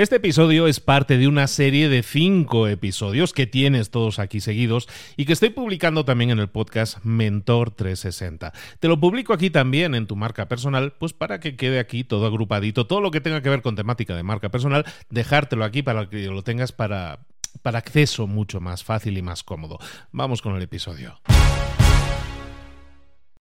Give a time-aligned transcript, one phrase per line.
[0.00, 4.88] Este episodio es parte de una serie de cinco episodios que tienes todos aquí seguidos
[5.18, 8.54] y que estoy publicando también en el podcast Mentor 360.
[8.78, 12.24] Te lo publico aquí también en tu marca personal, pues para que quede aquí todo
[12.24, 16.08] agrupadito, todo lo que tenga que ver con temática de marca personal, dejártelo aquí para
[16.08, 17.18] que lo tengas para,
[17.60, 19.78] para acceso mucho más fácil y más cómodo.
[20.12, 21.20] Vamos con el episodio.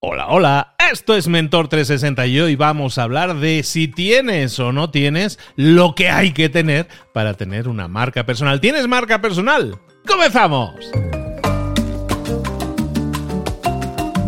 [0.02, 4.72] Hola, hola, esto es Mentor 360 y hoy vamos a hablar de si tienes o
[4.72, 8.62] no tienes lo que hay que tener para tener una marca personal.
[8.62, 9.78] ¿Tienes marca personal?
[10.08, 10.74] ¡Comenzamos!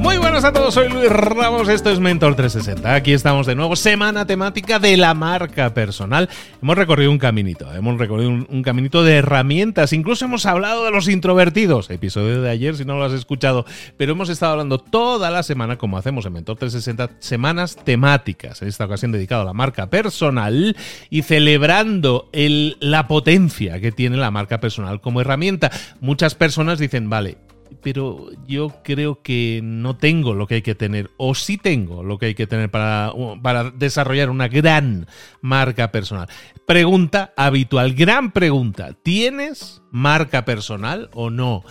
[0.01, 2.95] Muy buenas a todos, soy Luis Ramos, esto es Mentor 360.
[2.95, 6.27] Aquí estamos de nuevo, semana temática de la marca personal.
[6.59, 11.07] Hemos recorrido un caminito, hemos recorrido un, caminito de herramientas, incluso hemos hablado de los
[11.07, 13.63] introvertidos, episodio de ayer si no lo has escuchado,
[13.95, 18.69] pero hemos estado hablando toda la semana, como hacemos en Mentor 360, semanas temáticas, en
[18.69, 20.75] esta ocasión dedicado a la marca personal
[21.11, 25.69] y celebrando el, la potencia que tiene la marca personal como herramienta.
[25.99, 27.37] Muchas personas dicen, vale,
[27.81, 32.17] pero yo creo que no tengo lo que hay que tener, o sí tengo lo
[32.17, 35.07] que hay que tener para, para desarrollar una gran
[35.41, 36.27] marca personal.
[36.65, 41.63] Pregunta habitual, gran pregunta, ¿tienes marca personal o no?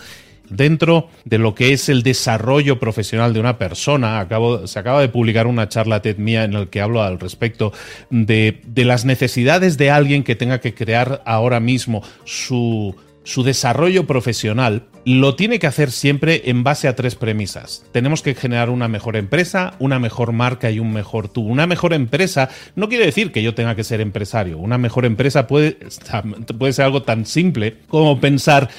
[0.49, 5.07] Dentro de lo que es el desarrollo profesional de una persona, acabo, se acaba de
[5.07, 7.71] publicar una charla TED mía en la que hablo al respecto
[8.09, 14.07] de, de las necesidades de alguien que tenga que crear ahora mismo su su desarrollo
[14.07, 17.83] profesional lo tiene que hacer siempre en base a tres premisas.
[17.91, 21.41] Tenemos que generar una mejor empresa, una mejor marca y un mejor tú.
[21.41, 24.57] Una mejor empresa no quiere decir que yo tenga que ser empresario.
[24.57, 25.77] Una mejor empresa puede,
[26.57, 28.69] puede ser algo tan simple como pensar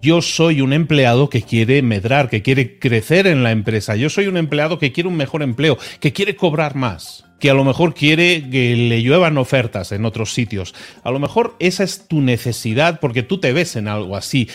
[0.00, 3.96] yo soy un empleado que quiere medrar, que quiere crecer en la empresa.
[3.96, 7.54] Yo soy un empleado que quiere un mejor empleo, que quiere cobrar más que a
[7.54, 10.76] lo mejor quiere que le lluevan ofertas en otros sitios.
[11.02, 14.48] A lo mejor esa es tu necesidad porque tú te ves en algo así.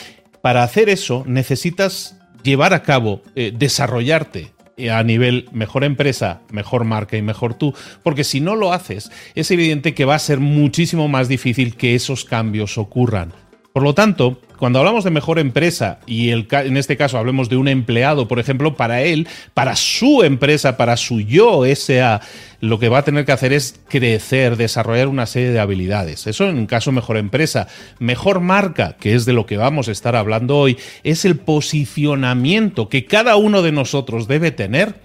[0.48, 6.86] Para hacer eso necesitas llevar a cabo, eh, desarrollarte, eh, a nivel mejor empresa, mejor
[6.86, 10.39] marca y mejor tú, porque si no lo haces, es evidente que va a ser
[10.39, 13.33] muchísimo más difícil que esos cambios ocurran.
[13.73, 17.58] Por lo tanto, cuando hablamos de mejor empresa, y el, en este caso hablemos de
[17.58, 22.21] un empleado, por ejemplo, para él, para su empresa, para su yo SA,
[22.60, 26.28] lo que va a tener que hacer es crecer, desarrollar una serie de habilidades.
[26.28, 27.68] Eso en caso mejor empresa.
[28.00, 32.90] Mejor marca, que es de lo que vamos a estar hablando hoy, es el posicionamiento
[32.90, 34.95] que cada uno de nosotros debe tener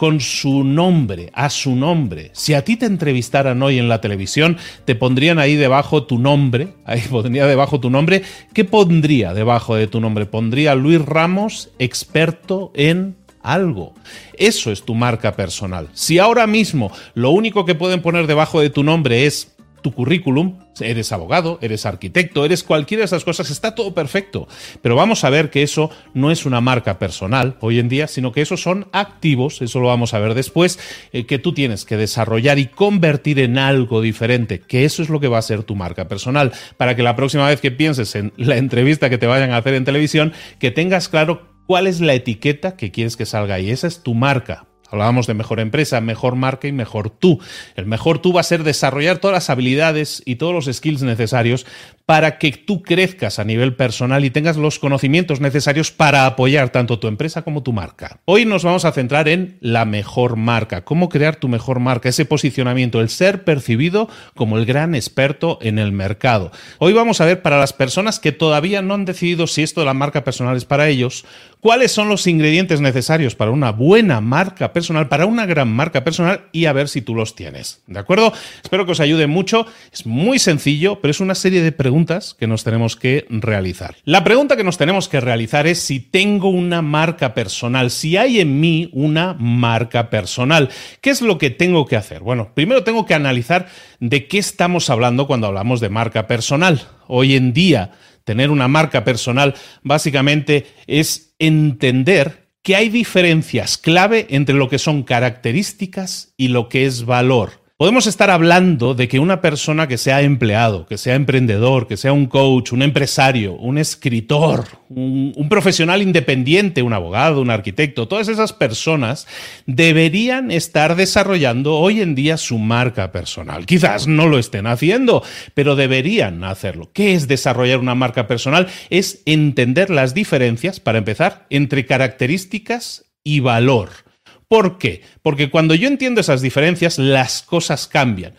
[0.00, 2.30] con su nombre, a su nombre.
[2.32, 4.56] Si a ti te entrevistaran hoy en la televisión,
[4.86, 8.22] te pondrían ahí debajo tu nombre, ahí pondría debajo tu nombre,
[8.54, 10.24] ¿qué pondría debajo de tu nombre?
[10.24, 13.94] Pondría Luis Ramos, experto en algo.
[14.34, 15.88] Eso es tu marca personal.
[15.92, 20.58] Si ahora mismo lo único que pueden poner debajo de tu nombre es tu currículum,
[20.80, 24.48] eres abogado, eres arquitecto, eres cualquiera de esas cosas, está todo perfecto.
[24.82, 28.32] Pero vamos a ver que eso no es una marca personal hoy en día, sino
[28.32, 30.78] que esos son activos, eso lo vamos a ver después,
[31.12, 35.20] eh, que tú tienes que desarrollar y convertir en algo diferente, que eso es lo
[35.20, 38.32] que va a ser tu marca personal, para que la próxima vez que pienses en
[38.36, 42.14] la entrevista que te vayan a hacer en televisión, que tengas claro cuál es la
[42.14, 43.70] etiqueta que quieres que salga ahí.
[43.70, 44.66] Esa es tu marca.
[44.90, 47.38] Hablábamos de mejor empresa, mejor marca y mejor tú.
[47.76, 51.64] El mejor tú va a ser desarrollar todas las habilidades y todos los skills necesarios
[52.06, 56.98] para que tú crezcas a nivel personal y tengas los conocimientos necesarios para apoyar tanto
[56.98, 58.18] tu empresa como tu marca.
[58.24, 62.24] Hoy nos vamos a centrar en la mejor marca, cómo crear tu mejor marca, ese
[62.24, 66.50] posicionamiento, el ser percibido como el gran experto en el mercado.
[66.78, 69.86] Hoy vamos a ver para las personas que todavía no han decidido si esto de
[69.86, 71.24] la marca personal es para ellos,
[71.60, 76.42] cuáles son los ingredientes necesarios para una buena marca personal, para una gran marca personal
[76.52, 77.82] y a ver si tú los tienes.
[77.86, 78.32] ¿De acuerdo?
[78.62, 79.66] Espero que os ayude mucho.
[79.92, 83.96] Es muy sencillo, pero es una serie de preguntas que nos tenemos que realizar.
[84.04, 88.40] La pregunta que nos tenemos que realizar es si tengo una marca personal, si hay
[88.40, 90.70] en mí una marca personal.
[91.00, 92.20] ¿Qué es lo que tengo que hacer?
[92.20, 93.68] Bueno, primero tengo que analizar
[94.00, 96.88] de qué estamos hablando cuando hablamos de marca personal.
[97.06, 97.92] Hoy en día,
[98.30, 105.02] tener una marca personal básicamente es entender que hay diferencias clave entre lo que son
[105.02, 107.59] características y lo que es valor.
[107.80, 112.12] Podemos estar hablando de que una persona que sea empleado, que sea emprendedor, que sea
[112.12, 118.52] un coach, un empresario, un escritor, un, profesional independiente, un abogado, un arquitecto, todas esas
[118.52, 119.26] personas
[119.64, 123.64] deberían estar desarrollando hoy en día su marca personal.
[123.64, 125.22] Quizás no lo estén haciendo,
[125.54, 126.90] pero deberían hacerlo.
[126.92, 128.66] ¿Qué es desarrollar una marca personal?
[128.90, 134.09] Es entender las diferencias, para empezar, entre características y valor.
[134.50, 135.02] ¿Por qué?
[135.22, 138.34] Porque cuando yo entiendo esas diferencias, las cosas cambian.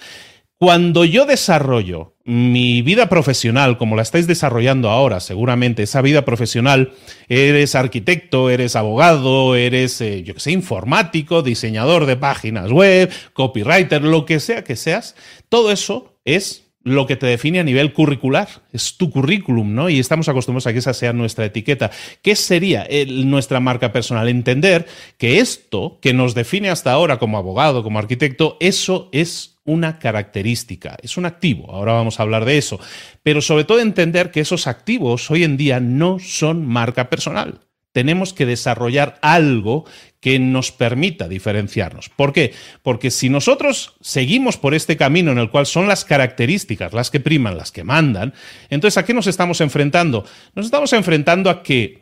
[0.58, 6.92] Cuando yo desarrollo mi vida profesional, como la estáis desarrollando ahora, seguramente, esa vida profesional,
[7.30, 14.26] eres arquitecto, eres abogado, eres, eh, yo sé, informático, diseñador de páginas web, copywriter, lo
[14.26, 15.16] que sea que seas,
[15.48, 19.90] todo eso es lo que te define a nivel curricular, es tu currículum, ¿no?
[19.90, 21.92] Y estamos acostumbrados a que esa sea nuestra etiqueta.
[22.22, 24.28] ¿Qué sería nuestra marca personal?
[24.28, 24.88] Entender
[25.18, 30.98] que esto que nos define hasta ahora como abogado, como arquitecto, eso es una característica,
[31.04, 32.80] es un activo, ahora vamos a hablar de eso,
[33.22, 37.60] pero sobre todo entender que esos activos hoy en día no son marca personal
[37.92, 39.86] tenemos que desarrollar algo
[40.22, 42.10] que nos permita diferenciarnos.
[42.10, 42.54] ¿Por qué?
[42.84, 47.20] Porque si nosotros seguimos por este camino en el cual son las características las que
[47.20, 48.34] priman, las que mandan,
[48.70, 50.24] entonces ¿a qué nos estamos enfrentando?
[50.56, 52.01] Nos estamos enfrentando a que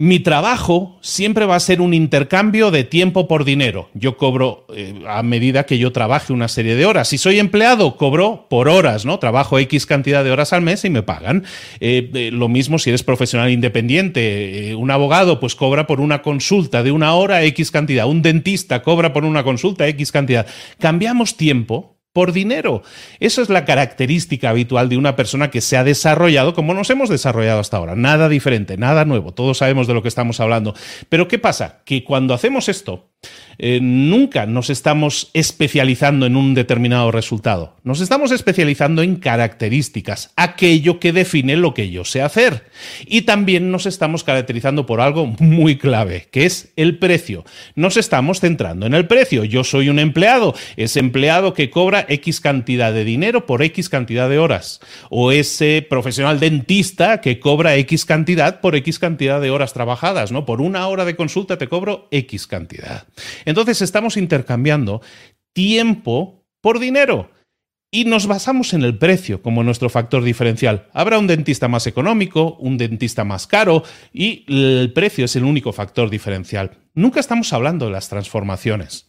[0.00, 3.90] mi trabajo siempre va a ser un intercambio de tiempo por dinero.
[3.94, 7.08] Yo cobro eh, a medida que yo trabaje una serie de horas.
[7.08, 9.18] Si soy empleado, cobro por horas, ¿no?
[9.18, 11.44] Trabajo X cantidad de horas al mes y me pagan.
[11.80, 14.72] Eh, eh, lo mismo si eres profesional independiente.
[14.76, 18.06] un abogado, pues cobra por una consulta de una hora X cantidad.
[18.06, 20.46] Un dentista cobra por una consulta X cantidad.
[20.78, 22.82] Cambiamos tiempo por dinero.
[23.20, 27.08] Eso es la característica habitual de una persona que se ha desarrollado como nos hemos
[27.08, 27.94] desarrollado hasta ahora.
[27.94, 29.32] Nada diferente, nada nuevo.
[29.32, 30.74] Todos sabemos de lo que estamos hablando.
[31.08, 31.78] Pero ¿qué pasa?
[31.84, 33.07] Que cuando hacemos esto,
[33.58, 37.74] eh, nunca nos estamos especializando en un determinado resultado.
[37.82, 42.66] Nos estamos especializando en características, aquello que define lo que yo sé hacer.
[43.04, 47.44] Y también nos estamos caracterizando por algo muy clave, que es el precio.
[47.74, 49.42] Nos estamos centrando en el precio.
[49.42, 54.30] Yo soy un empleado, ese empleado que cobra X cantidad de dinero por X cantidad
[54.30, 54.80] de horas.
[55.10, 60.46] O ese profesional dentista que cobra X cantidad por X cantidad de horas trabajadas, ¿no?
[60.46, 63.08] Por una hora de consulta te cobro X cantidad.
[63.44, 65.02] Entonces estamos intercambiando
[65.52, 67.30] tiempo por dinero.
[67.90, 70.88] Y nos basamos en el precio como nuestro factor diferencial.
[70.92, 73.82] Habrá un dentista más económico, un dentista más caro
[74.12, 76.72] y el precio es el único factor diferencial.
[76.92, 79.07] Nunca estamos hablando de las transformaciones.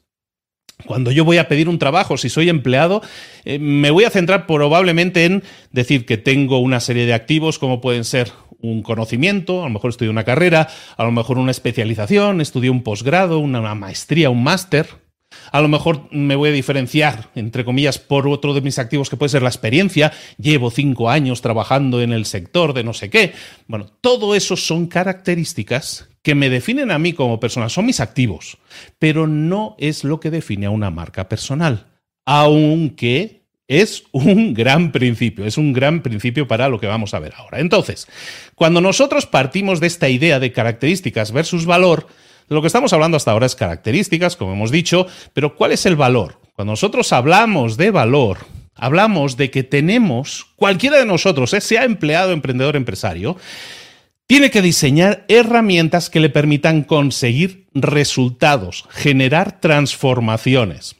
[0.86, 3.02] Cuando yo voy a pedir un trabajo, si soy empleado,
[3.44, 7.82] eh, me voy a centrar probablemente en decir que tengo una serie de activos como
[7.82, 8.32] pueden ser
[8.62, 10.68] un conocimiento, a lo mejor estudié una carrera,
[10.98, 14.88] a lo mejor una especialización, estudié un posgrado, una maestría, un máster.
[15.52, 19.18] A lo mejor me voy a diferenciar, entre comillas, por otro de mis activos que
[19.18, 20.12] puede ser la experiencia.
[20.38, 23.34] Llevo cinco años trabajando en el sector de no sé qué.
[23.68, 28.58] Bueno, todo eso son características que me definen a mí como persona, son mis activos,
[28.98, 31.88] pero no es lo que define a una marca personal.
[32.26, 37.34] Aunque es un gran principio, es un gran principio para lo que vamos a ver
[37.36, 37.60] ahora.
[37.60, 38.08] Entonces,
[38.56, 42.08] cuando nosotros partimos de esta idea de características versus valor,
[42.50, 45.96] lo que estamos hablando hasta ahora es características, como hemos dicho, pero ¿cuál es el
[45.96, 46.40] valor?
[46.54, 48.40] Cuando nosotros hablamos de valor,
[48.74, 53.38] hablamos de que tenemos, cualquiera de nosotros, eh, sea empleado, emprendedor, empresario,
[54.30, 60.98] tiene que diseñar herramientas que le permitan conseguir resultados, generar transformaciones.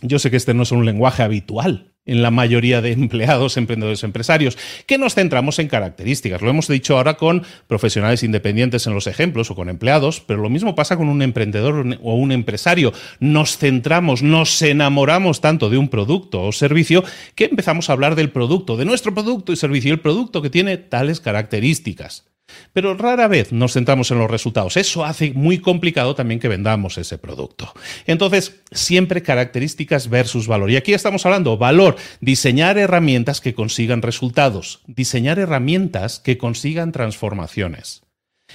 [0.00, 4.02] Yo sé que este no es un lenguaje habitual en la mayoría de empleados, emprendedores,
[4.04, 6.42] empresarios, que nos centramos en características.
[6.42, 10.50] Lo hemos dicho ahora con profesionales independientes en los ejemplos o con empleados, pero lo
[10.50, 12.92] mismo pasa con un emprendedor o un empresario.
[13.20, 17.04] Nos centramos, nos enamoramos tanto de un producto o servicio
[17.34, 20.76] que empezamos a hablar del producto, de nuestro producto y servicio, el producto que tiene
[20.76, 22.29] tales características.
[22.72, 24.76] Pero rara vez nos centramos en los resultados.
[24.76, 27.72] Eso hace muy complicado también que vendamos ese producto.
[28.06, 30.70] Entonces, siempre características versus valor.
[30.70, 38.02] Y aquí estamos hablando valor, diseñar herramientas que consigan resultados, diseñar herramientas que consigan transformaciones.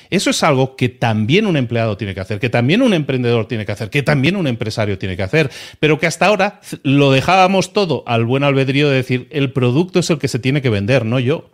[0.10, 3.66] Eso es algo que también un empleado tiene que hacer, que también un emprendedor tiene
[3.66, 5.50] que hacer, que también un empresario tiene que hacer,
[5.80, 10.10] pero que hasta ahora lo dejábamos todo al buen albedrío de decir, el producto es
[10.10, 11.52] el que se tiene que vender, no yo.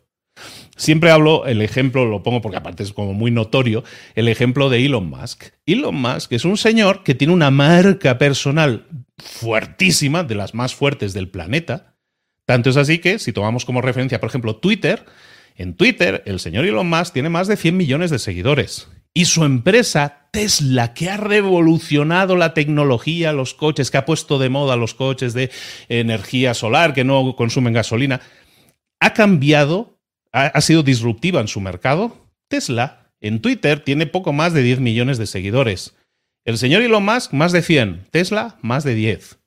[0.82, 3.84] Siempre hablo, el ejemplo lo pongo porque aparte es como muy notorio,
[4.16, 5.44] el ejemplo de Elon Musk.
[5.68, 8.88] Elon Musk es un señor que tiene una marca personal
[9.20, 11.94] fuertísima, de las más fuertes del planeta.
[12.48, 15.06] Tanto es así que, si tomamos como referencia, por ejemplo, Twitter,
[15.56, 18.90] en Twitter el señor Elon Musk tiene más de 100 millones de seguidores.
[19.14, 24.50] Y su empresa, Tesla, que ha revolucionado la tecnología, los coches, que ha puesto de
[24.50, 25.52] moda los coches de
[25.90, 28.20] energía solar, que no consumen gasolina,
[29.00, 30.01] ha cambiado
[30.32, 32.18] ha, sido disruptiva en su mercado.
[32.48, 35.96] Tesla en Twitter tiene poco más de 10 millones de seguidores.
[36.46, 38.08] El señor Elon Musk, más de 100.
[38.12, 39.41] Tesla, más de 10.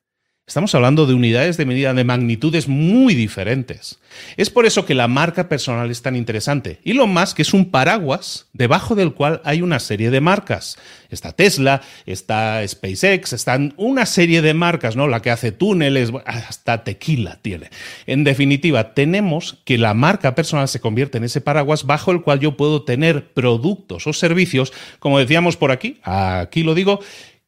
[0.47, 3.99] Estamos hablando de unidades de medida de magnitudes muy diferentes.
[4.37, 6.81] Es por eso que la marca personal es tan interesante.
[6.85, 10.77] Elon Musk es un paraguas debajo del cual hay una serie de marcas.
[11.09, 15.09] Está Tesla, está SpaceX, están una serie de marcas, ¿no?
[15.09, 17.71] La que hace túneles, hasta tequila tiene.
[18.07, 22.41] En definitiva, tenemos que la marca personal se convierte en ese paraguas bajo el cual
[22.41, 27.01] yo puedo tener productos o servicios, como decíamos por aquí, aquí lo digo,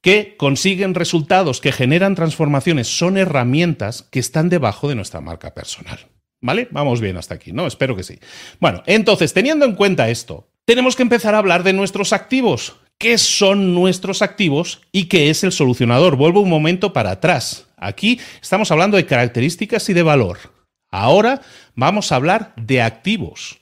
[0.07, 5.99] que consiguen resultados, que generan transformaciones, son herramientas que están debajo de nuestra marca personal.
[6.41, 6.69] ¿Vale?
[6.71, 7.67] Vamos bien hasta aquí, ¿no?
[7.67, 8.21] Espero que sí.
[8.61, 12.77] Bueno, entonces, teniendo en cuenta esto, tenemos que empezar a hablar de nuestros activos.
[12.99, 16.15] ¿Qué son nuestros activos y qué es el solucionador?
[16.15, 17.67] Vuelvo un momento para atrás.
[17.77, 20.39] Aquí estamos hablando de características y de valor.
[20.89, 21.43] Ahora
[21.75, 23.59] vamos a hablar de activos.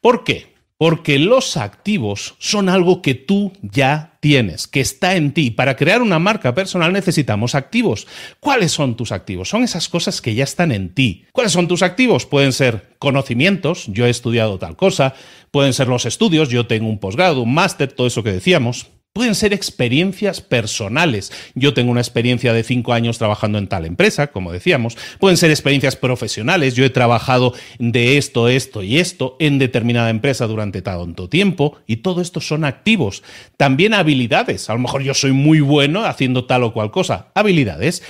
[0.00, 0.51] ¿Por qué?
[0.82, 5.52] Porque los activos son algo que tú ya tienes, que está en ti.
[5.52, 8.08] Para crear una marca personal necesitamos activos.
[8.40, 9.48] ¿Cuáles son tus activos?
[9.48, 11.24] Son esas cosas que ya están en ti.
[11.30, 12.26] ¿Cuáles son tus activos?
[12.26, 15.14] Pueden ser conocimientos, yo he estudiado tal cosa,
[15.52, 18.88] pueden ser los estudios, yo tengo un posgrado, un máster, todo eso que decíamos.
[19.14, 21.32] Pueden ser experiencias personales.
[21.54, 24.96] Yo tengo una experiencia de cinco años trabajando en tal empresa, como decíamos.
[25.18, 26.74] Pueden ser experiencias profesionales.
[26.74, 31.96] Yo he trabajado de esto, esto y esto en determinada empresa durante tanto tiempo y
[31.96, 33.22] todo esto son activos.
[33.58, 34.70] También habilidades.
[34.70, 37.32] A lo mejor yo soy muy bueno haciendo tal o cual cosa.
[37.34, 38.02] Habilidades.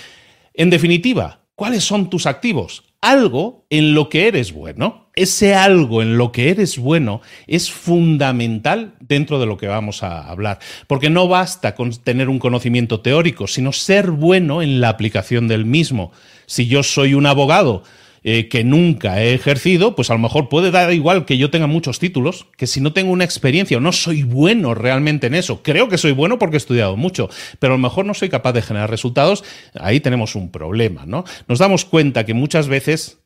[0.54, 2.91] En definitiva, ¿cuáles son tus activos?
[3.02, 5.10] Algo en lo que eres bueno.
[5.14, 10.26] Ese algo en lo que eres bueno es fundamental dentro de lo que vamos a
[10.26, 15.48] hablar, porque no basta con tener un conocimiento teórico, sino ser bueno en la aplicación
[15.48, 16.12] del mismo.
[16.46, 17.82] Si yo soy un abogado,
[18.24, 21.66] eh, que nunca he ejercido, pues a lo mejor puede dar igual que yo tenga
[21.66, 25.62] muchos títulos, que si no tengo una experiencia o no soy bueno realmente en eso,
[25.62, 28.52] creo que soy bueno porque he estudiado mucho, pero a lo mejor no soy capaz
[28.52, 31.24] de generar resultados, ahí tenemos un problema, ¿no?
[31.48, 33.22] Nos damos cuenta que muchas veces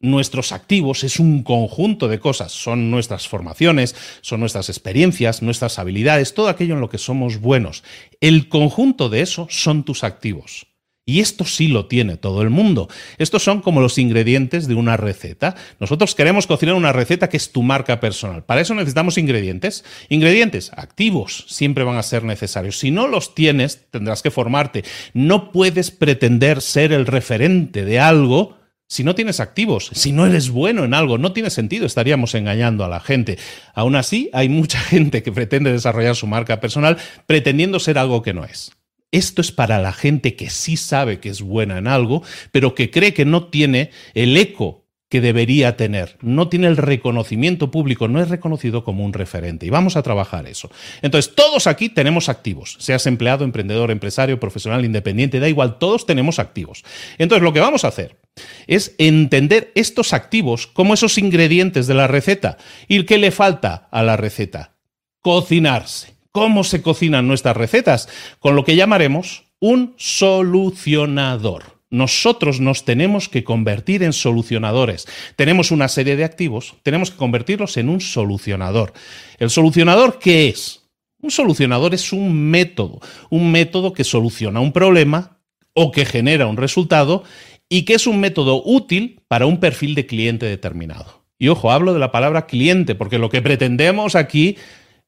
[0.00, 2.52] nuestros activos es un conjunto de cosas.
[2.52, 7.84] Son nuestras formaciones, son nuestras experiencias, nuestras habilidades, todo aquello en lo que somos buenos.
[8.20, 10.73] El conjunto de eso son tus activos.
[11.06, 12.88] Y esto sí lo tiene todo el mundo.
[13.18, 15.54] Estos son como los ingredientes de una receta.
[15.78, 18.44] Nosotros queremos cocinar una receta que es tu marca personal.
[18.44, 19.84] Para eso necesitamos ingredientes.
[20.08, 22.78] Ingredientes activos siempre van a ser necesarios.
[22.78, 24.82] Si no los tienes, tendrás que formarte.
[25.12, 28.56] No puedes pretender ser el referente de algo
[28.86, 32.84] si no tienes activos, si no eres bueno en algo, no tiene sentido, estaríamos engañando
[32.84, 33.38] a la gente.
[33.74, 36.96] Aún así, hay mucha gente que pretende desarrollar su marca personal
[37.26, 38.72] pretendiendo ser algo que no es.
[39.14, 42.90] Esto es para la gente que sí sabe que es buena en algo, pero que
[42.90, 48.20] cree que no tiene el eco que debería tener, no tiene el reconocimiento público, no
[48.20, 49.66] es reconocido como un referente.
[49.66, 50.68] Y vamos a trabajar eso.
[51.00, 56.40] Entonces, todos aquí tenemos activos, seas empleado, emprendedor, empresario, profesional, independiente, da igual, todos tenemos
[56.40, 56.82] activos.
[57.16, 58.18] Entonces, lo que vamos a hacer
[58.66, 62.56] es entender estos activos como esos ingredientes de la receta.
[62.88, 64.74] ¿Y qué le falta a la receta?
[65.20, 68.08] Cocinarse cómo se cocinan nuestras recetas,
[68.40, 71.80] con lo que llamaremos un solucionador.
[71.90, 75.06] Nosotros nos tenemos que convertir en solucionadores.
[75.36, 78.92] Tenemos una serie de activos, tenemos que convertirlos en un solucionador.
[79.38, 80.82] ¿El solucionador qué es?
[81.22, 82.98] Un solucionador es un método,
[83.30, 85.38] un método que soluciona un problema
[85.72, 87.22] o que genera un resultado
[87.68, 91.22] y que es un método útil para un perfil de cliente determinado.
[91.38, 94.56] Y ojo, hablo de la palabra cliente porque lo que pretendemos aquí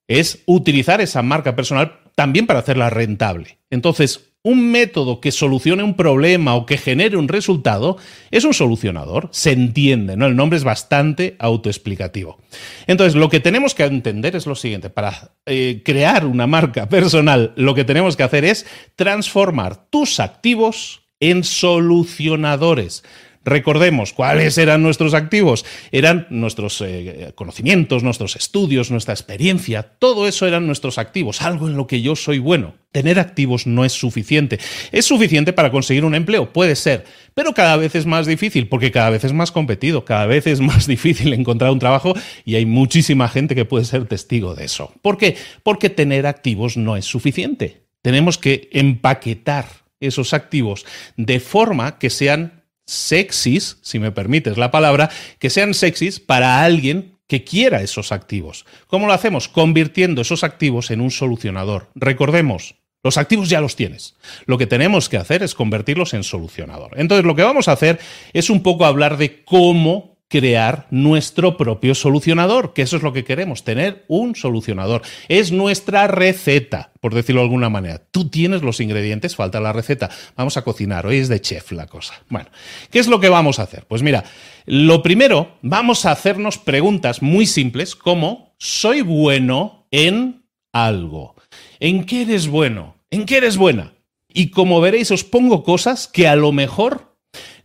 [0.09, 3.59] es utilizar esa marca personal también para hacerla rentable.
[3.71, 7.97] Entonces, un método que solucione un problema o que genere un resultado
[8.31, 10.27] es un solucionador, se entiende, ¿no?
[10.27, 12.39] El nombre es bastante autoexplicativo.
[12.87, 17.55] Entonces, lo que tenemos que entender es lo siguiente, para eh, crear una marca personal,
[17.57, 23.03] lo que tenemos que hacer es transformar tus activos en solucionadores.
[23.47, 25.65] Recordemos, ¿cuáles eran nuestros activos?
[25.93, 31.77] Eran nuestros eh, conocimientos, nuestros estudios, nuestra experiencia, todo eso eran nuestros activos, algo en
[31.77, 32.75] lo que yo soy bueno.
[32.91, 34.59] Tener activos no es suficiente.
[34.91, 38.91] Es suficiente para conseguir un empleo, puede ser, pero cada vez es más difícil porque
[38.91, 42.67] cada vez es más competido, cada vez es más difícil encontrar un trabajo y hay
[42.67, 44.93] muchísima gente que puede ser testigo de eso.
[45.03, 45.37] ¿Por qué?
[45.63, 47.85] Porque tener activos no es suficiente.
[48.03, 49.67] Tenemos que empaquetar
[50.01, 50.85] esos activos
[51.17, 52.56] de forma que sean
[52.87, 58.65] sexys, si me permites la palabra, que sean sexys para alguien que quiera esos activos.
[58.87, 59.49] ¿Cómo lo hacemos?
[59.49, 61.91] Convirtiendo esos activos en un solucionador.
[61.95, 64.17] Recordemos, los activos ya los tienes.
[64.47, 66.93] Lo que tenemos que hacer es convertirlos en solucionador.
[66.97, 67.99] Entonces, lo que vamos a hacer
[68.33, 73.25] es un poco hablar de cómo crear nuestro propio solucionador, que eso es lo que
[73.25, 75.03] queremos, tener un solucionador.
[75.29, 78.03] Es nuestra receta, por decirlo de alguna manera.
[78.11, 80.11] Tú tienes los ingredientes, falta la receta.
[80.37, 82.15] Vamos a cocinar, hoy es de chef la cosa.
[82.29, 82.49] Bueno,
[82.91, 83.87] ¿qué es lo que vamos a hacer?
[83.87, 84.25] Pues mira,
[84.65, 91.37] lo primero, vamos a hacernos preguntas muy simples como, ¿soy bueno en algo?
[91.79, 92.97] ¿En qué eres bueno?
[93.11, 93.95] ¿En qué eres buena?
[94.29, 97.16] Y como veréis, os pongo cosas que a lo mejor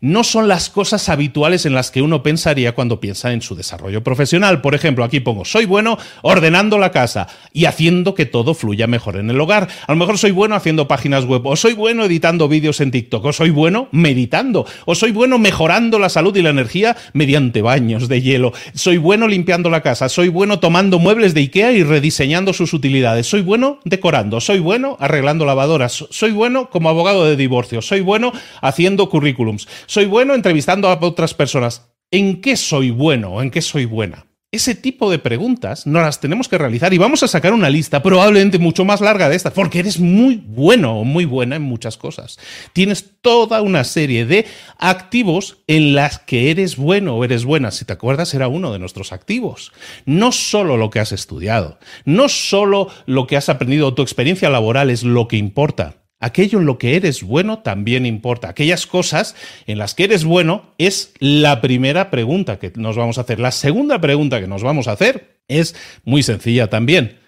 [0.02, 4.04] no son las cosas habituales en las que uno pensaría cuando piensa en su desarrollo
[4.04, 4.60] profesional.
[4.62, 9.18] Por ejemplo, aquí pongo, soy bueno ordenando la casa y haciendo que todo fluya mejor
[9.18, 9.68] en el hogar.
[9.86, 13.26] A lo mejor soy bueno haciendo páginas web, o soy bueno editando vídeos en TikTok,
[13.26, 18.08] o soy bueno meditando, o soy bueno mejorando la salud y la energía mediante baños
[18.08, 18.54] de hielo.
[18.74, 23.28] Soy bueno limpiando la casa, soy bueno tomando muebles de IKEA y rediseñando sus utilidades.
[23.28, 28.32] Soy bueno decorando, soy bueno arreglando lavadoras, soy bueno como abogado de divorcio, soy bueno
[28.62, 31.92] haciendo currículums soy bueno entrevistando a otras personas.
[32.12, 34.26] ¿En qué soy bueno o en qué soy buena?
[34.50, 38.02] Ese tipo de preguntas no las tenemos que realizar y vamos a sacar una lista
[38.02, 41.98] probablemente mucho más larga de estas, porque eres muy bueno o muy buena en muchas
[41.98, 42.40] cosas.
[42.72, 44.46] Tienes toda una serie de
[44.78, 47.70] activos en las que eres bueno o eres buena.
[47.72, 49.74] Si te acuerdas, era uno de nuestros activos.
[50.06, 54.90] No solo lo que has estudiado, no solo lo que has aprendido, tu experiencia laboral
[54.90, 58.50] es lo que importa aquello en lo que eres bueno también importa.
[58.50, 59.36] Aquellas cosas
[59.68, 63.40] en las que eres bueno es la primera pregunta que nos vamos a hacer.
[63.40, 65.76] La segunda pregunta que nos vamos a hacer es
[66.06, 67.20] muy sencilla también.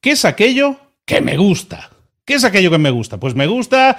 [0.00, 1.90] ¿Qué es aquello que me gusta?
[2.24, 3.20] ¿Qué es aquello que me gusta?
[3.20, 3.98] Pues me gusta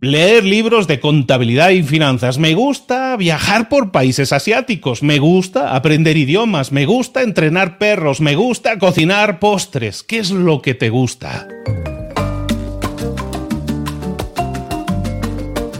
[0.00, 6.16] leer libros de contabilidad y finanzas, me gusta viajar por países asiáticos, me gusta aprender
[6.16, 10.02] idiomas, me gusta entrenar perros, me gusta cocinar postres.
[10.02, 11.46] ¿Qué es lo que te gusta?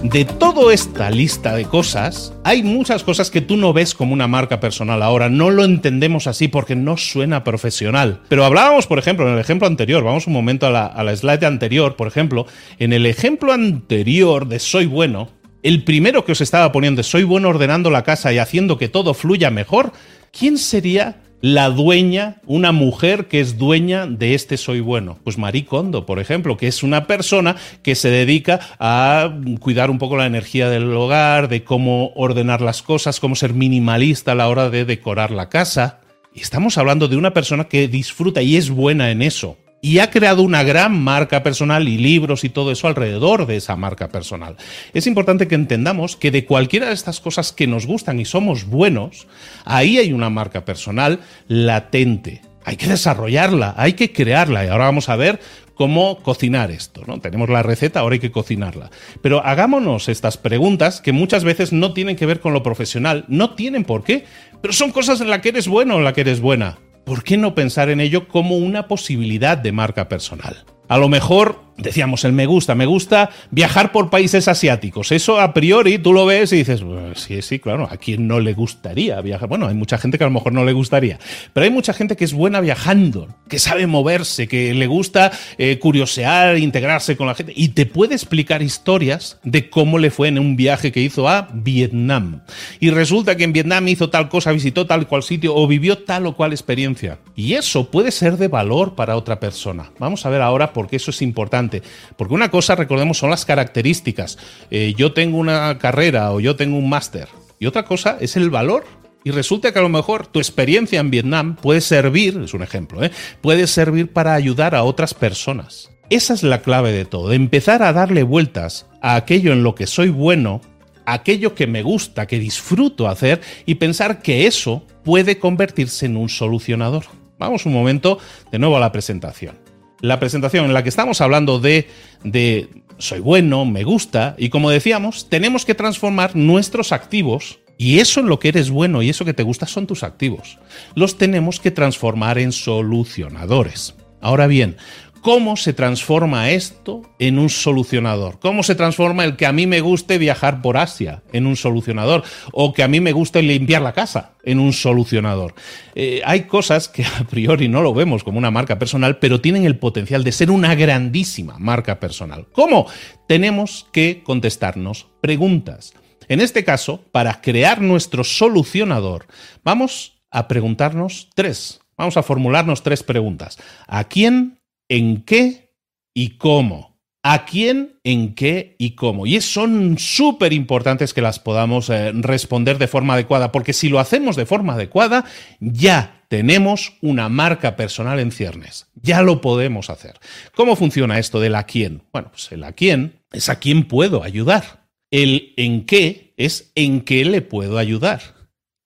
[0.03, 4.27] De toda esta lista de cosas, hay muchas cosas que tú no ves como una
[4.27, 5.29] marca personal ahora.
[5.29, 8.23] No lo entendemos así porque no suena profesional.
[8.29, 11.97] Pero hablábamos, por ejemplo, en el ejemplo anterior, vamos un momento a la, slide anterior,
[11.97, 12.47] por ejemplo,
[12.79, 15.29] en el ejemplo anterior de Soy bueno,
[15.63, 19.13] el primero que os estaba poniendo, Soy bueno ordenando la casa y haciendo que todo
[19.13, 19.93] fluya mejor,
[20.33, 25.19] ¿quién sería la dueña, una mujer que es dueña de este Soy Bueno.
[25.25, 29.99] Pues Marie Kondo, por ejemplo, que es una persona que se dedica a cuidar un
[29.99, 34.49] poco la energía del hogar, de cómo ordenar las cosas, cómo ser minimalista a la
[34.49, 36.01] hora de decorar la casa.
[36.35, 40.11] Y estamos hablando de una persona que disfruta y es buena en eso y ha
[40.11, 44.57] creado una gran marca personal y libros y todo eso alrededor de esa marca personal.
[44.93, 48.67] Es importante que entendamos que de cualquiera de estas cosas que nos gustan y somos
[48.67, 49.27] buenos,
[49.65, 52.43] ahí hay una marca personal latente.
[52.65, 55.41] Hay que desarrollarla, hay que crearla y ahora vamos a ver
[55.75, 57.21] cómo cocinar esto, ¿no?
[57.21, 58.91] Tenemos la receta, ahora hay que cocinarla.
[59.23, 63.55] Pero hagámonos estas preguntas que muchas veces no tienen que ver con lo profesional, no
[63.55, 64.27] tienen por qué,
[64.61, 66.77] pero son cosas en las que eres bueno o en las que eres buena.
[67.11, 70.65] ¿Por qué no pensar en ello como una posibilidad de marca personal?
[70.87, 75.13] A lo mejor decíamos el me gusta, me gusta viajar por países asiáticos.
[75.13, 76.83] Eso a priori tú lo ves y dices,
[77.15, 79.49] sí, sí, claro, a quién no le gustaría viajar.
[79.49, 81.19] Bueno, hay mucha gente que a lo mejor no le gustaría,
[81.53, 85.79] pero hay mucha gente que es buena viajando, que sabe moverse, que le gusta eh,
[85.79, 90.39] curiosear, integrarse con la gente y te puede explicar historias de cómo le fue en
[90.39, 92.43] un viaje que hizo a Vietnam.
[92.79, 96.27] Y resulta que en Vietnam hizo tal cosa, visitó tal cual sitio o vivió tal
[96.27, 97.19] o cual experiencia.
[97.35, 99.91] Y eso puede ser de valor para otra persona.
[99.99, 101.70] Vamos a ver ahora por qué eso es importante
[102.17, 104.39] porque una cosa, recordemos, son las características.
[104.71, 107.29] Eh, yo tengo una carrera o yo tengo un máster.
[107.59, 108.85] Y otra cosa es el valor
[109.23, 113.05] y resulta que a lo mejor tu experiencia en Vietnam puede servir, es un ejemplo,
[113.05, 113.11] ¿eh?
[113.43, 115.91] puede servir para ayudar a otras personas.
[116.09, 119.87] Esa es la clave de todo, empezar a darle vueltas a aquello en lo que
[119.87, 120.61] soy bueno,
[121.05, 126.29] aquello que me gusta, que disfruto hacer y pensar que eso puede convertirse en un
[126.29, 127.05] solucionador.
[127.39, 128.19] Vamos un momento
[128.51, 129.70] de nuevo a la presentación
[130.01, 131.89] la presentación en la que estamos hablando de,
[132.25, 138.21] de soy bueno, me gusta, y como decíamos, tenemos que transformar nuestros activos, y eso
[138.21, 140.59] en lo que eres bueno y eso que te gusta son tus activos,
[140.95, 143.95] los tenemos que transformar en solucionadores.
[144.21, 144.77] Ahora bien,
[145.23, 148.39] ¿Cómo se transforma esto en un solucionador?
[148.41, 152.23] ¿Cómo se transforma el que a mí me guste viajar por Asia en un solucionador?
[152.53, 155.55] ¿O que a mí me guste limpiar la casa en un solucionador?
[155.95, 159.67] Eh, hay cosas que a priori no lo vemos como una marca personal, pero tienen
[159.67, 162.47] el potencial de ser una grandísima marca personal.
[162.53, 162.87] ¿Cómo?
[163.29, 165.93] Tenemos que contestarnos preguntas.
[166.29, 169.27] En este caso, para crear nuestro solucionador,
[169.65, 171.81] vamos a preguntarnos tres.
[171.99, 173.59] Vamos a formularnos tres preguntas.
[173.87, 174.60] ¿A quién
[174.91, 175.73] en qué
[176.13, 176.91] y cómo.
[177.23, 179.27] a quién, en qué y cómo.
[179.27, 184.01] Y son súper importantes que las podamos eh, responder de forma adecuada, porque si lo
[184.01, 185.27] hacemos de forma adecuada,
[185.61, 188.87] ya tenemos una marca personal en ciernes.
[188.95, 190.19] Ya lo podemos hacer.
[190.55, 192.05] ¿Cómo funciona esto del a quién?
[192.11, 194.89] Bueno, pues el a quién es a quién puedo ayudar.
[195.11, 198.40] El en qué es en qué le puedo ayudar.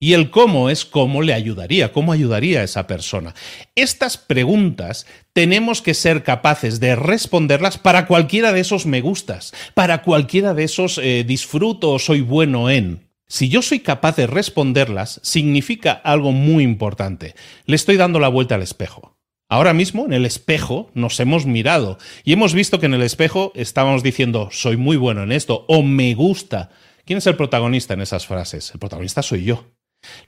[0.05, 3.35] Y el cómo es cómo le ayudaría, cómo ayudaría a esa persona.
[3.75, 10.03] Estas preguntas tenemos que ser capaces de responderlas para cualquiera de esos me gustas, para
[10.03, 13.09] cualquiera de esos eh, disfruto o soy bueno en.
[13.29, 17.35] Si yo soy capaz de responderlas, significa algo muy importante.
[17.64, 19.17] Le estoy dando la vuelta al espejo.
[19.49, 23.53] Ahora mismo en el espejo nos hemos mirado y hemos visto que en el espejo
[23.55, 26.69] estábamos diciendo soy muy bueno en esto o me gusta.
[27.07, 28.71] ¿Quién es el protagonista en esas frases?
[28.75, 29.64] El protagonista soy yo.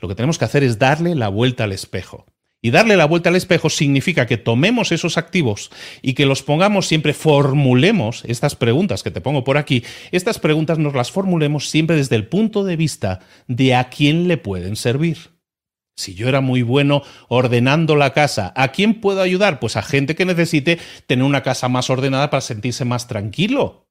[0.01, 2.27] Lo que tenemos que hacer es darle la vuelta al espejo.
[2.62, 5.71] Y darle la vuelta al espejo significa que tomemos esos activos
[6.03, 10.79] y que los pongamos siempre, formulemos estas preguntas que te pongo por aquí, estas preguntas
[10.79, 15.37] nos las formulemos siempre desde el punto de vista de a quién le pueden servir.
[15.97, 19.61] Si yo era muy bueno ordenando la casa, ¿a quién puedo ayudar?
[19.61, 23.86] Pues a gente que necesite tener una casa más ordenada para sentirse más tranquilo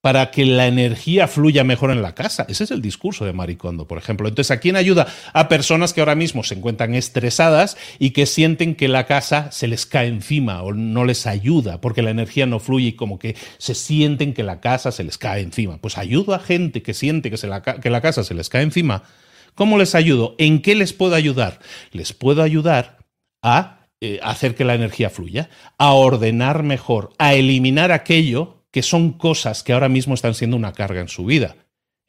[0.00, 2.46] para que la energía fluya mejor en la casa.
[2.48, 4.28] Ese es el discurso de Maricondo, por ejemplo.
[4.28, 5.06] Entonces, ¿a quién ayuda?
[5.32, 9.68] A personas que ahora mismo se encuentran estresadas y que sienten que la casa se
[9.68, 13.36] les cae encima o no les ayuda porque la energía no fluye y como que
[13.58, 15.78] se sienten que la casa se les cae encima.
[15.78, 19.02] Pues ayudo a gente que siente que, la, que la casa se les cae encima.
[19.54, 20.34] ¿Cómo les ayudo?
[20.38, 21.58] ¿En qué les puedo ayudar?
[21.92, 22.98] Les puedo ayudar
[23.42, 29.12] a eh, hacer que la energía fluya, a ordenar mejor, a eliminar aquello que son
[29.12, 31.56] cosas que ahora mismo están siendo una carga en su vida.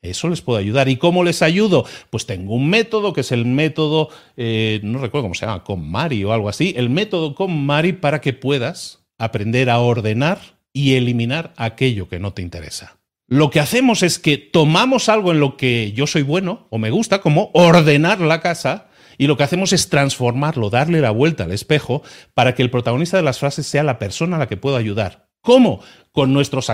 [0.01, 0.89] Eso les puede ayudar.
[0.89, 1.85] ¿Y cómo les ayudo?
[2.09, 5.87] Pues tengo un método que es el método, eh, no recuerdo cómo se llama, con
[5.89, 10.39] Mari o algo así, el método con Mari para que puedas aprender a ordenar
[10.73, 12.97] y eliminar aquello que no te interesa.
[13.27, 16.89] Lo que hacemos es que tomamos algo en lo que yo soy bueno o me
[16.89, 21.51] gusta, como ordenar la casa, y lo que hacemos es transformarlo, darle la vuelta al
[21.51, 22.01] espejo
[22.33, 25.29] para que el protagonista de las frases sea la persona a la que puedo ayudar.
[25.41, 25.81] ¿Cómo?
[26.11, 26.71] Con nuestros,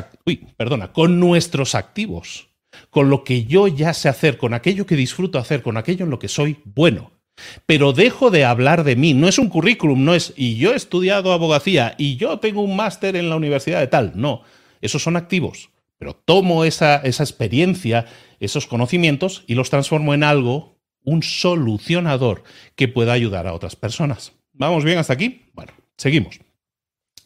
[0.55, 2.49] perdona, con nuestros activos,
[2.89, 6.11] con lo que yo ya sé hacer, con aquello que disfruto hacer, con aquello en
[6.11, 7.11] lo que soy bueno.
[7.65, 9.13] Pero dejo de hablar de mí.
[9.13, 12.75] No es un currículum, no es, y yo he estudiado abogacía, y yo tengo un
[12.75, 14.13] máster en la universidad de tal.
[14.15, 14.41] No,
[14.81, 15.69] esos son activos.
[15.99, 18.05] Pero tomo esa, esa experiencia,
[18.39, 22.43] esos conocimientos, y los transformo en algo, un solucionador
[22.75, 24.33] que pueda ayudar a otras personas.
[24.53, 25.43] ¿Vamos bien hasta aquí?
[25.53, 26.39] Bueno, seguimos.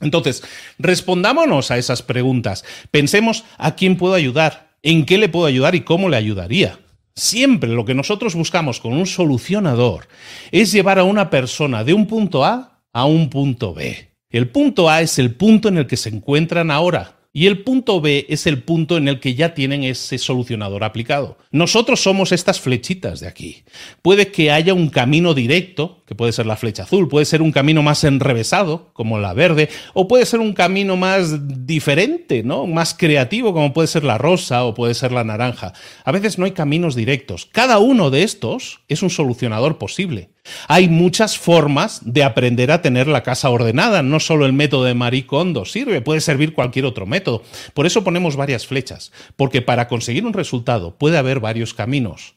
[0.02, 0.44] Entonces,
[0.80, 2.66] respondámonos a esas preguntas.
[2.90, 6.80] Pensemos a quién puedo ayudar, en qué le puedo ayudar y cómo le ayudaría.
[7.16, 10.08] Siempre lo que nosotros buscamos con un solucionador
[10.52, 14.12] es llevar a una persona de un punto A a un punto B.
[14.30, 17.21] El punto A es el punto en el que se encuentran ahora.
[17.34, 21.38] Y el punto B es el punto en el que ya tienen ese solucionador aplicado.
[21.50, 23.64] Nosotros somos estas flechitas de aquí.
[24.02, 27.54] Puede que haya un camino directo, que puede ser la flecha azul, puede ser un
[27.54, 32.68] camino más enrevesado, como la verde, o puede ser un camino más diferente, ¿no?
[32.68, 35.72] Más creativo, como puede ser la rosa o puede ser la naranja.
[36.04, 37.48] A veces no hay caminos directos.
[37.50, 40.32] Cada uno de estos es un solucionador posible.
[40.68, 44.94] Hay muchas formas de aprender a tener la casa ordenada, no solo el método de
[44.94, 47.44] Marie Kondo sirve, puede servir cualquier otro método.
[47.74, 52.36] Por eso ponemos varias flechas, porque para conseguir un resultado puede haber varios caminos.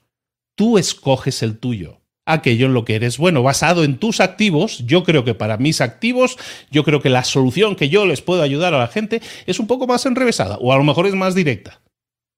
[0.55, 4.79] Tú escoges el tuyo aquello en lo que eres bueno, basado en tus activos.
[4.87, 6.39] Yo creo que para mis activos,
[6.71, 9.67] yo creo que la solución que yo les puedo ayudar a la gente es un
[9.67, 11.83] poco más enrevesada o a lo mejor es más directa.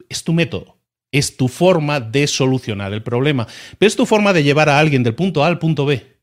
[0.08, 0.75] Es tu método
[1.18, 3.46] es tu forma de solucionar el problema,
[3.78, 6.16] pero es tu forma de llevar a alguien del punto A al punto B.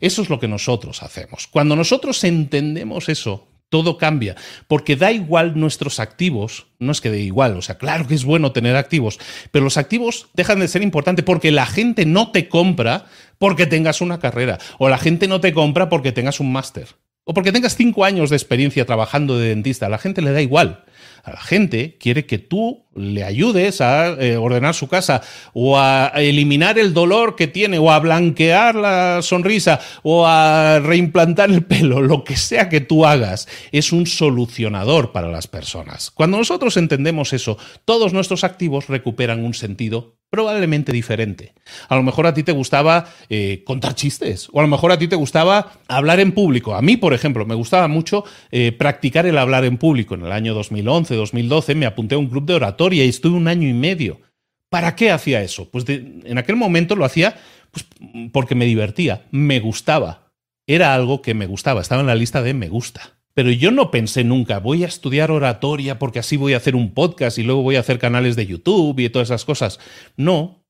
[0.00, 1.46] Eso es lo que nosotros hacemos.
[1.46, 4.34] Cuando nosotros entendemos eso, todo cambia,
[4.66, 8.24] porque da igual nuestros activos, no es que dé igual, o sea, claro que es
[8.24, 9.18] bueno tener activos,
[9.50, 14.00] pero los activos dejan de ser importantes porque la gente no te compra porque tengas
[14.00, 16.88] una carrera, o la gente no te compra porque tengas un máster,
[17.24, 20.40] o porque tengas cinco años de experiencia trabajando de dentista, a la gente le da
[20.40, 20.84] igual.
[21.24, 26.12] A la gente quiere que tú le ayudes a eh, ordenar su casa o a
[26.16, 32.00] eliminar el dolor que tiene o a blanquear la sonrisa o a reimplantar el pelo,
[32.00, 36.10] lo que sea que tú hagas, es un solucionador para las personas.
[36.10, 41.54] Cuando nosotros entendemos eso, todos nuestros activos recuperan un sentido probablemente diferente.
[41.88, 44.98] A lo mejor a ti te gustaba eh, contar chistes, o a lo mejor a
[44.98, 46.74] ti te gustaba hablar en público.
[46.74, 50.14] A mí, por ejemplo, me gustaba mucho eh, practicar el hablar en público.
[50.14, 50.54] En el año
[50.88, 54.20] 2011, 2012 me apunté a un club de oratoria y estuve un año y medio.
[54.68, 55.70] ¿Para qué hacía eso?
[55.70, 57.36] Pues en aquel momento lo hacía
[57.70, 57.86] pues,
[58.32, 60.32] porque me divertía, me gustaba.
[60.66, 63.18] Era algo que me gustaba, estaba en la lista de me gusta.
[63.34, 66.92] Pero yo no pensé nunca, voy a estudiar oratoria porque así voy a hacer un
[66.92, 69.78] podcast y luego voy a hacer canales de YouTube y todas esas cosas.
[70.16, 70.64] No,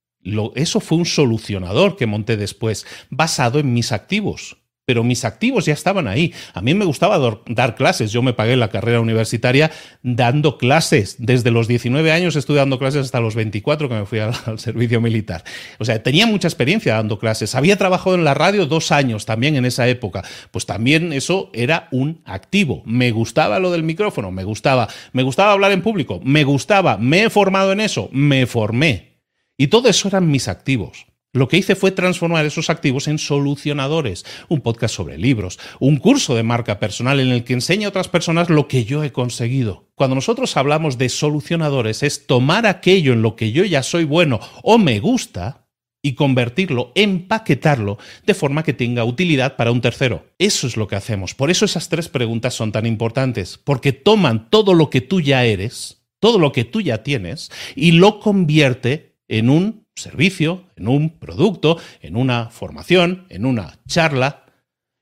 [0.54, 5.74] eso fue un solucionador que monté después, basado en mis activos pero mis activos ya
[5.74, 6.32] estaban ahí.
[6.54, 8.10] A mí me gustaba dar clases.
[8.10, 9.70] Yo me pagué la carrera universitaria
[10.02, 11.16] dando clases.
[11.18, 15.02] Desde los 19 años estuve dando clases hasta los 24 que me fui al, servicio
[15.02, 15.44] militar.
[15.78, 17.54] O sea, tenía mucha experiencia dando clases.
[17.54, 20.24] Había trabajado en la radio dos años también en esa época.
[20.52, 22.82] Pues también eso era un activo.
[22.86, 24.88] Me gustaba lo del micrófono, me gustaba.
[25.12, 26.96] Me gustaba hablar en público, me gustaba.
[26.96, 29.18] Me he formado en eso, me formé.
[29.58, 31.07] Y todo eso eran mis activos.
[31.34, 36.34] Lo que hice fue transformar esos activos en solucionadores, un podcast sobre libros, un curso
[36.34, 39.90] de marca personal en el que enseño a otras personas lo que yo he conseguido.
[39.94, 44.40] Cuando nosotros hablamos de solucionadores es tomar aquello en lo que yo ya soy bueno
[44.62, 45.68] o me gusta
[46.00, 50.32] y convertirlo, empaquetarlo de forma que tenga utilidad para un tercero.
[50.38, 51.34] Eso es lo que hacemos.
[51.34, 55.44] Por eso esas tres preguntas son tan importantes, porque toman todo lo que tú ya
[55.44, 61.10] eres, todo lo que tú ya tienes, y lo convierte en un servicio, en un
[61.10, 64.44] producto, en una formación, en una charla,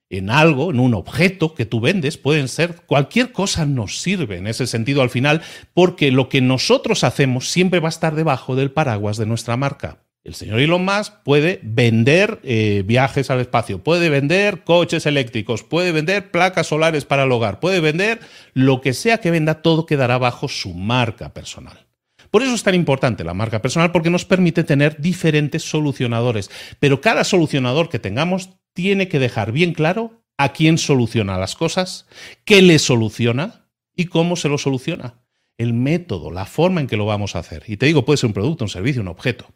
[0.09, 4.47] en algo, en un objeto que tú vendes, pueden ser, cualquier cosa nos sirve en
[4.47, 5.43] ese sentido al final,
[5.75, 9.99] porque lo que nosotros hacemos siempre va a estar debajo del paraguas de nuestra marca.
[10.23, 15.93] El señor Elon Musk puede vender eh, viajes al espacio, puede vender coches eléctricos, puede
[15.93, 18.19] vender placas solares para el hogar, puede vender
[18.53, 21.86] lo que sea que venda, todo quedará bajo su marca personal.
[22.31, 26.51] Por eso es tan importante la marca personal, porque nos permite tener diferentes solucionadores.
[26.81, 32.07] Pero cada solucionador que tengamos tiene que dejar bien claro a quién soluciona las cosas,
[32.45, 35.23] qué le soluciona y cómo se lo soluciona.
[35.57, 37.65] El método, la forma en que lo vamos a hacer.
[37.67, 39.47] Y te digo, puede ser un producto, un servicio, un objeto.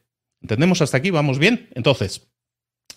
[0.41, 1.11] ¿Entendemos hasta aquí?
[1.11, 1.69] ¿Vamos bien?
[1.75, 2.31] Entonces,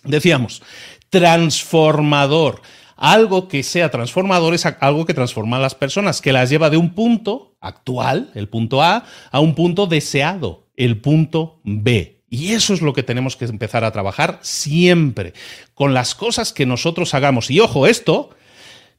[0.04, 0.62] decíamos,
[1.10, 2.62] transformador.
[2.96, 6.76] Algo que sea transformador es algo que transforma a las personas, que las lleva de
[6.76, 12.22] un punto actual, el punto A, a un punto deseado, el punto B.
[12.28, 15.34] Y eso es lo que tenemos que empezar a trabajar siempre,
[15.74, 17.50] con las cosas que nosotros hagamos.
[17.50, 18.30] Y ojo, esto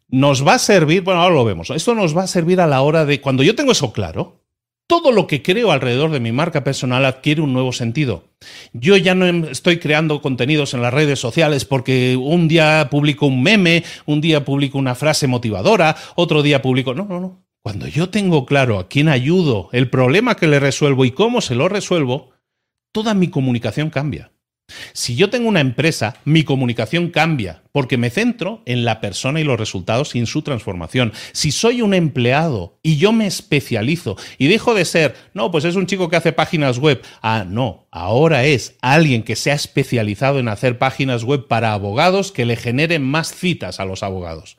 [0.08, 2.82] nos va a servir, bueno, ahora lo vemos, esto nos va a servir a la
[2.82, 4.46] hora de, cuando yo tengo eso claro,
[4.88, 8.26] todo lo que creo alrededor de mi marca personal adquiere un nuevo sentido.
[8.74, 13.26] Yo ya no em, estoy creando contenidos en las redes sociales porque un día publico
[13.26, 16.94] un meme, un día publico una frase motivadora, otro día publico...
[16.94, 17.45] No, no, no.
[17.66, 21.56] Cuando yo tengo claro a quién ayudo, el problema que le resuelvo y cómo se
[21.56, 22.30] lo resuelvo,
[22.92, 24.32] toda mi comunicación cambia.
[24.94, 29.44] Si yo tengo una empresa, mi comunicación cambia porque me centro en la persona y
[29.44, 31.12] los resultados y en su transformación.
[31.32, 35.76] Si soy un empleado y yo me especializo y dejo de ser, no, pues es
[35.76, 40.38] un chico que hace páginas web, ah, no, ahora es alguien que se ha especializado
[40.38, 44.56] en hacer páginas web para abogados que le generen más citas a los abogados.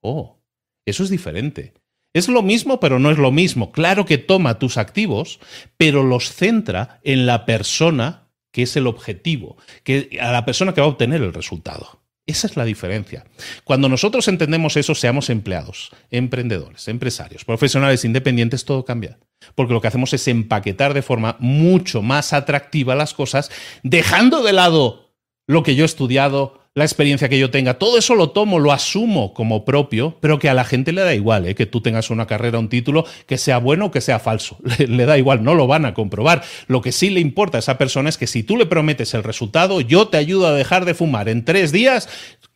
[0.00, 0.40] Oh,
[0.84, 1.74] eso es diferente.
[2.14, 3.72] Es lo mismo, pero no es lo mismo.
[3.72, 5.40] Claro que toma tus activos,
[5.76, 10.80] pero los centra en la persona que es el objetivo, que a la persona que
[10.80, 12.02] va a obtener el resultado.
[12.24, 13.24] Esa es la diferencia.
[13.64, 19.18] Cuando nosotros entendemos eso, seamos empleados, emprendedores, empresarios, profesionales independientes, todo cambia.
[19.56, 23.50] Porque lo que hacemos es empaquetar de forma mucho más atractiva las cosas,
[23.82, 25.16] dejando de lado
[25.48, 28.72] lo que yo he estudiado, la experiencia que yo tenga, todo eso lo tomo, lo
[28.72, 31.54] asumo como propio, pero que a la gente le da igual, ¿eh?
[31.54, 34.56] que tú tengas una carrera, un título, que sea bueno o que sea falso.
[34.78, 36.42] Le, le, da igual, no lo van a comprobar.
[36.66, 39.22] Lo que sí le importa a esa persona es que si tú le prometes el
[39.22, 42.08] resultado, yo te ayudo a dejar de fumar en tres días,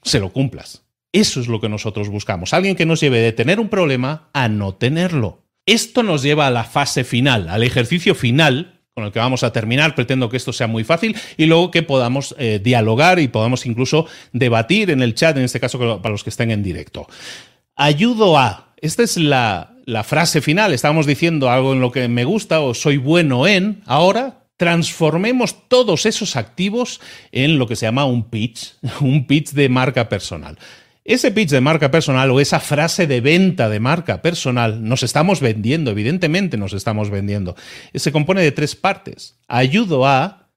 [0.03, 0.85] se lo cumplas.
[1.13, 2.55] Eso es lo que nosotros buscamos.
[2.55, 5.45] Alguien que nos lleve de tener un problema a no tenerlo.
[5.67, 9.53] Esto nos lleva a la fase final, al ejercicio final con el que vamos a
[9.53, 9.95] terminar.
[9.95, 14.07] Pretendo que esto sea muy fácil y luego que podamos eh, dialogar y podamos incluso
[14.33, 17.07] debatir en el chat, en este caso para los que estén en directo.
[17.77, 18.73] Ayudo a.
[18.81, 20.73] Esta es la, la frase final.
[20.73, 23.83] Estábamos diciendo algo en lo que me gusta o soy bueno en.
[23.85, 29.69] Ahora transformemos todos esos activos en lo que se llama un pitch, un pitch de
[29.69, 30.59] marca personal.
[31.07, 35.41] Ese pitch de marca personal o esa frase de venta de marca personal nos estamos
[35.41, 37.55] vendiendo, evidentemente nos estamos vendiendo.
[37.95, 39.39] Se compone de tres partes.
[39.47, 40.51] Ayudo a,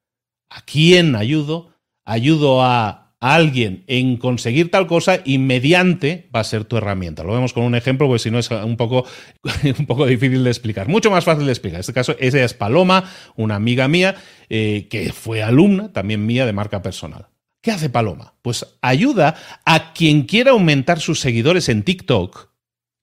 [0.50, 1.76] ¿a quién ayudo?
[2.04, 7.24] Ayudo a alguien en conseguir tal cosa y mediante va a ser tu herramienta.
[7.24, 9.06] Lo vemos con un ejemplo, porque si no es un poco,
[9.78, 10.88] un poco difícil de explicar.
[10.88, 11.78] Mucho más fácil de explicar.
[11.78, 13.04] En este caso, esa es Paloma,
[13.36, 14.16] una amiga mía,
[14.50, 17.28] eh, que fue alumna también mía de marca personal.
[17.62, 18.36] ¿Qué hace Paloma?
[18.42, 22.50] Pues ayuda a quien quiera aumentar sus seguidores en TikTok,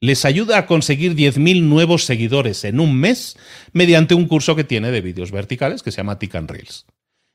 [0.01, 3.37] les ayuda a conseguir 10.000 nuevos seguidores en un mes
[3.73, 6.87] mediante un curso que tiene de vídeos verticales que se llama Tick and Reels.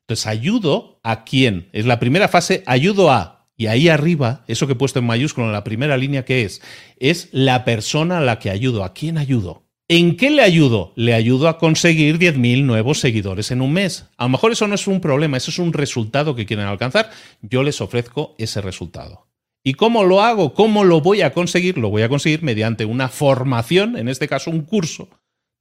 [0.07, 4.73] Entonces, ayudo a quien, es la primera fase, ayudo a, Y ahí arriba, eso que
[4.73, 6.61] he puesto en mayúsculo en la primera línea, ¿qué es?
[6.97, 8.83] Es la persona a la que ayudo.
[8.83, 9.70] ¿A quién ayudo?
[9.93, 10.93] ¿En qué le ayudo?
[10.95, 14.05] Le ayudo a conseguir 10.000 nuevos seguidores en un mes.
[14.15, 17.09] A lo mejor eso no es un problema, eso es un resultado que quieren alcanzar.
[17.41, 19.27] Yo les ofrezco ese resultado.
[19.65, 20.53] ¿Y cómo lo hago?
[20.53, 21.77] ¿Cómo lo voy a conseguir?
[21.77, 25.09] Lo voy a conseguir mediante una formación, en este caso un curso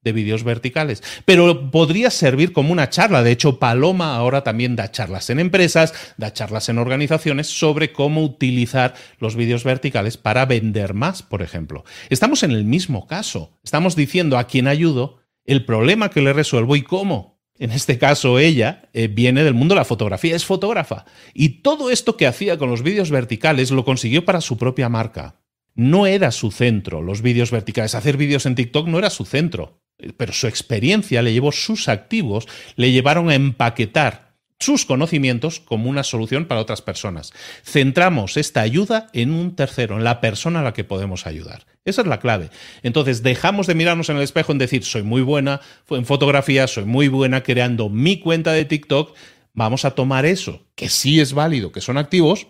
[0.02, 1.02] de vídeos verticales.
[1.24, 3.22] Pero podría servir como una charla.
[3.22, 8.24] De hecho, Paloma ahora también da charlas en empresas, da charlas en organizaciones sobre cómo
[8.24, 11.84] utilizar los vídeos verticales para vender más, por ejemplo.
[12.08, 13.58] Estamos en el mismo caso.
[13.62, 17.40] Estamos diciendo a quién ayudo, el problema que le resuelvo y cómo.
[17.58, 21.04] En este caso, ella eh, viene del mundo de la fotografía, es fotógrafa.
[21.34, 25.42] Y todo esto que hacía con los vídeos verticales lo consiguió para su propia marca.
[25.74, 27.94] No era su centro, los vídeos verticales.
[27.94, 29.79] Hacer vídeos en TikTok no era su centro
[30.16, 36.04] pero su experiencia le llevó sus activos, le llevaron a empaquetar sus conocimientos como una
[36.04, 37.32] solución para otras personas.
[37.64, 41.66] Centramos esta ayuda en un tercero, en la persona a la que podemos ayudar.
[41.86, 42.50] Esa es la clave.
[42.82, 46.84] Entonces dejamos de mirarnos en el espejo en decir, soy muy buena en fotografía, soy
[46.84, 49.16] muy buena creando mi cuenta de TikTok.
[49.54, 52.46] Vamos a tomar eso, que sí es válido, que son activos,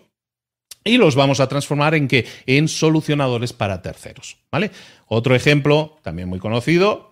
[0.83, 2.27] y los vamos a transformar en qué?
[2.45, 4.37] En solucionadores para terceros.
[4.51, 4.71] ¿Vale?
[5.07, 7.10] Otro ejemplo, también muy conocido,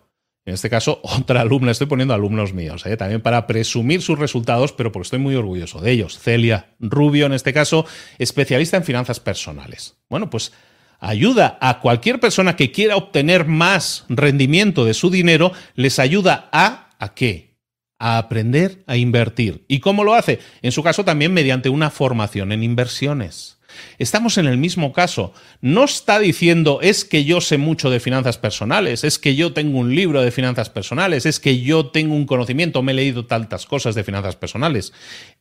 [0.50, 2.98] en este caso, otra alumna, estoy poniendo alumnos míos, ¿eh?
[2.98, 6.20] también para presumir sus resultados, pero porque estoy muy orgulloso de ellos.
[6.20, 7.86] Celia Rubio, en este caso,
[8.18, 9.98] especialista en finanzas personales.
[10.10, 10.52] Bueno, pues
[11.00, 16.90] ayuda a cualquier persona que quiera obtener más rendimiento de su dinero, les ayuda a,
[17.00, 17.58] ¿a qué?
[18.00, 19.66] A aprender a invertir.
[19.68, 20.40] ¿Y cómo lo hace?
[20.62, 23.59] En su caso también mediante una formación en inversiones.
[23.98, 25.34] Estamos en el mismo caso.
[25.62, 29.80] No está diciendo es que yo sé mucho de finanzas personales, es que yo tengo
[29.80, 33.66] un libro de finanzas personales, es que yo tengo un conocimiento, me he leído tantas
[33.66, 34.94] cosas de finanzas personales.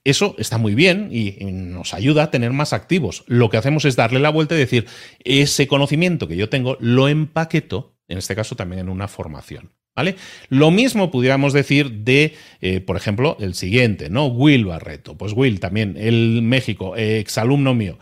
[0.05, 3.25] Eso está muy bien y nos ayuda a tener más activos.
[3.27, 4.87] Lo que hacemos es darle la vuelta y decir,
[5.25, 9.78] ese conocimiento que yo tengo lo empaqueto, en este caso también en una formación.
[9.99, 10.15] ¿Vale?
[10.49, 14.27] Lo mismo pudiéramos decir de, eh, por ejemplo, el siguiente, ¿no?
[14.27, 15.19] Will Barreto.
[15.19, 17.99] Pues Will también, el México, exalumno mío.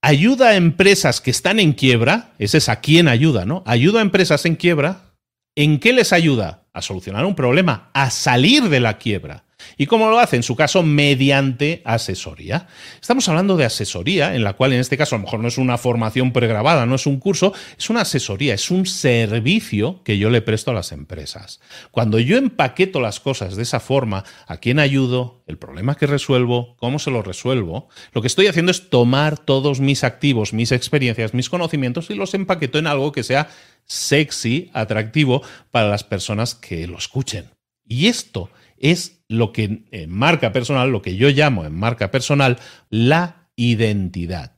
[0.00, 3.62] Ayuda a empresas que están en quiebra, ese es a quién ayuda, ¿no?
[3.66, 5.12] Ayuda a empresas en quiebra.
[5.54, 6.62] ¿En qué les ayuda?
[6.72, 9.44] A solucionar un problema, a salir de la quiebra.
[9.76, 10.36] ¿Y cómo lo hace?
[10.36, 12.68] En su caso, mediante asesoría.
[13.00, 15.58] Estamos hablando de asesoría, en la cual en este caso a lo mejor no es
[15.58, 20.30] una formación pregrabada, no es un curso, es una asesoría, es un servicio que yo
[20.30, 21.60] le presto a las empresas.
[21.90, 25.42] Cuando yo empaqueto las cosas de esa forma, ¿a quién ayudo?
[25.46, 29.80] El problema que resuelvo, cómo se lo resuelvo, lo que estoy haciendo es tomar todos
[29.80, 33.48] mis activos, mis experiencias, mis conocimientos y los empaqueto en algo que sea
[33.84, 37.50] sexy, atractivo para las personas que lo escuchen.
[37.86, 42.58] Y esto es lo que en marca personal, lo que yo llamo en marca personal,
[42.90, 44.56] la identidad.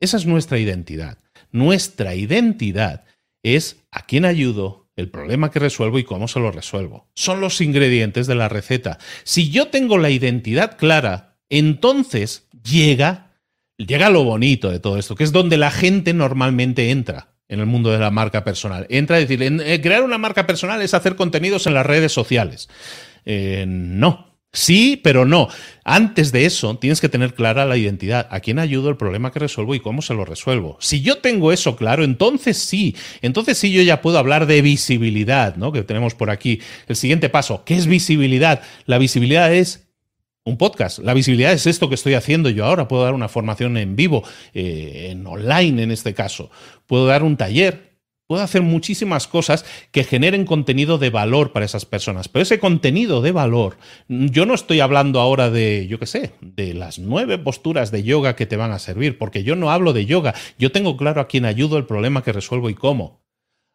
[0.00, 1.18] Esa es nuestra identidad.
[1.50, 3.04] Nuestra identidad
[3.42, 7.08] es a quién ayudo, el problema que resuelvo y cómo se lo resuelvo.
[7.14, 8.98] Son los ingredientes de la receta.
[9.24, 13.36] Si yo tengo la identidad clara, entonces llega,
[13.76, 17.66] llega lo bonito de todo esto, que es donde la gente normalmente entra en el
[17.66, 18.86] mundo de la marca personal.
[18.90, 22.68] Entra a decir, eh, crear una marca personal es hacer contenidos en las redes sociales.
[23.28, 24.26] Eh, no.
[24.50, 25.48] Sí, pero no.
[25.84, 28.26] Antes de eso, tienes que tener clara la identidad.
[28.30, 30.78] ¿A quién ayudo el problema que resuelvo y cómo se lo resuelvo?
[30.80, 32.96] Si yo tengo eso claro, entonces sí.
[33.20, 35.72] Entonces sí yo ya puedo hablar de visibilidad, ¿no?
[35.72, 36.62] Que tenemos por aquí.
[36.86, 38.62] El siguiente paso, ¿qué es visibilidad?
[38.86, 39.90] La visibilidad es
[40.44, 41.00] un podcast.
[41.00, 42.88] La visibilidad es esto que estoy haciendo yo ahora.
[42.88, 46.50] Puedo dar una formación en vivo, eh, en online en este caso.
[46.86, 47.87] Puedo dar un taller.
[48.28, 52.28] Puedo hacer muchísimas cosas que generen contenido de valor para esas personas.
[52.28, 56.74] Pero ese contenido de valor, yo no estoy hablando ahora de, yo qué sé, de
[56.74, 60.04] las nueve posturas de yoga que te van a servir, porque yo no hablo de
[60.04, 60.34] yoga.
[60.58, 63.24] Yo tengo claro a quién ayudo, el problema que resuelvo y cómo.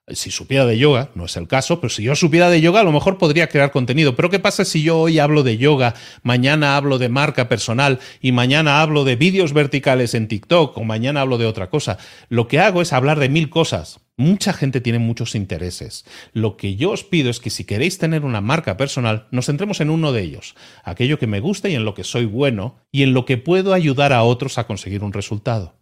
[0.08, 2.84] Si supiera de yoga, no es el caso, pero si yo supiera de yoga, a
[2.84, 4.16] lo mejor podría crear contenido.
[4.16, 8.34] Pero ¿qué pasa si yo hoy hablo de yoga, mañana hablo de marca personal y
[8.34, 11.98] mañana hablo de vídeos verticales en TikTok o mañana hablo de otra cosa?
[12.30, 14.03] Lo que hago es hablar de mil cosas.
[14.16, 16.06] Mucha gente tiene muchos intereses.
[16.34, 19.82] Lo que yo os pido es que si queréis tener una marca personal, nos centremos
[19.82, 23.02] en uno de ellos, aquello que me gusta y en lo que soy bueno y
[23.02, 25.80] en lo que puedo ayudar a otros a conseguir un resultado.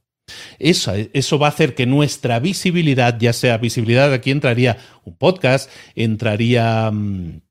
[0.59, 5.69] Eso, eso, va a hacer que nuestra visibilidad, ya sea visibilidad, aquí entraría un podcast,
[5.95, 7.41] entraría, mm,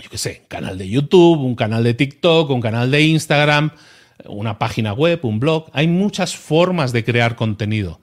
[0.00, 3.72] yo qué sé, un canal de YouTube, un canal de TikTok, un canal de Instagram,
[4.26, 5.70] una página web, un blog.
[5.72, 8.00] Hay muchas formas de crear contenido.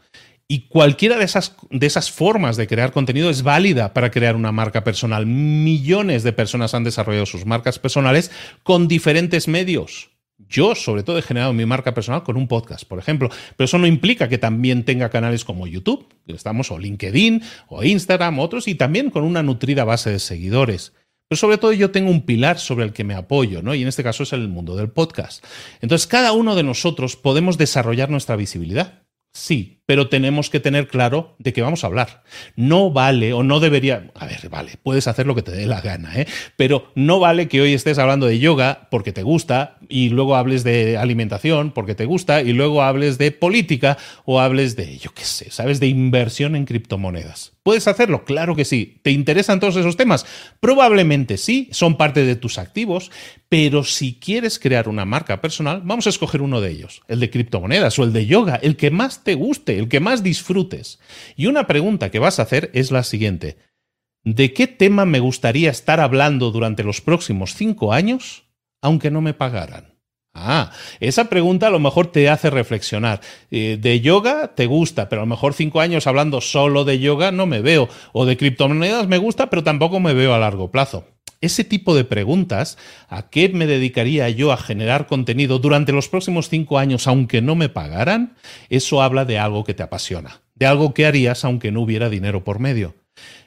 [0.52, 4.52] Y cualquiera de esas, de esas formas de crear contenido es válida para crear una
[4.52, 5.26] marca personal.
[5.26, 8.32] Millones de personas han desarrollado sus marcas personales
[8.62, 10.10] con diferentes medios
[10.50, 13.30] Yo, sobre todo, he generado mi marca personal con un podcast, por ejemplo.
[13.56, 18.38] Pero eso no implica que también tenga canales como YouTube, estamos o LinkedIn, o Instagram,
[18.40, 20.92] otros, y también con una nutrida base de seguidores.
[21.30, 23.74] Pero sobre todo yo tengo un pilar sobre el que me apoyo, ¿no?
[23.74, 25.46] Y en este caso es el mundo del podcast.
[25.80, 29.02] Entonces, cada uno de nosotros podemos desarrollar nuestra visibilidad.
[29.34, 32.24] Sí, pero tenemos que tener claro de qué vamos a hablar.
[32.56, 35.82] No vale o no debería, a ver, vale, puedes hacer lo que te dé la
[35.82, 36.28] gana, ¿eh?
[36.56, 40.64] pero no vale que hoy estés hablando de yoga porque te gusta y luego hables
[40.64, 45.26] de alimentación porque te gusta y luego hables de política o hables de, yo qué
[45.26, 45.80] sé, ¿sabes?
[45.80, 47.54] De inversión en criptomonedas.
[47.64, 48.26] ¿Puedes hacerlo?
[48.26, 49.00] Claro que sí.
[49.04, 50.26] ¿Te interesan todos esos temas?
[50.60, 53.12] Probablemente sí, son parte de tus activos,
[53.50, 57.30] pero si quieres crear una marca personal, vamos a escoger uno de ellos, el de
[57.30, 61.00] criptomonedas o el de yoga, el que más te guste, el que más disfrutes.
[61.36, 63.58] Y una pregunta que vas a hacer es la siguiente.
[64.24, 68.44] ¿De qué tema me gustaría estar hablando durante los próximos cinco años,
[68.82, 69.92] aunque no me pagaran?
[70.34, 73.20] Ah, esa pregunta a lo mejor te hace reflexionar.
[73.50, 77.32] Eh, de yoga te gusta, pero a lo mejor cinco años hablando solo de yoga
[77.32, 77.90] no me veo.
[78.14, 81.06] O de criptomonedas me gusta, pero tampoco me veo a largo plazo.
[81.42, 82.78] Ese tipo de preguntas,
[83.10, 87.56] ¿a qué me dedicaría yo a generar contenido durante los próximos cinco años aunque no
[87.56, 88.36] me pagaran?
[88.70, 92.44] Eso habla de algo que te apasiona, de algo que harías aunque no hubiera dinero
[92.44, 92.96] por medio.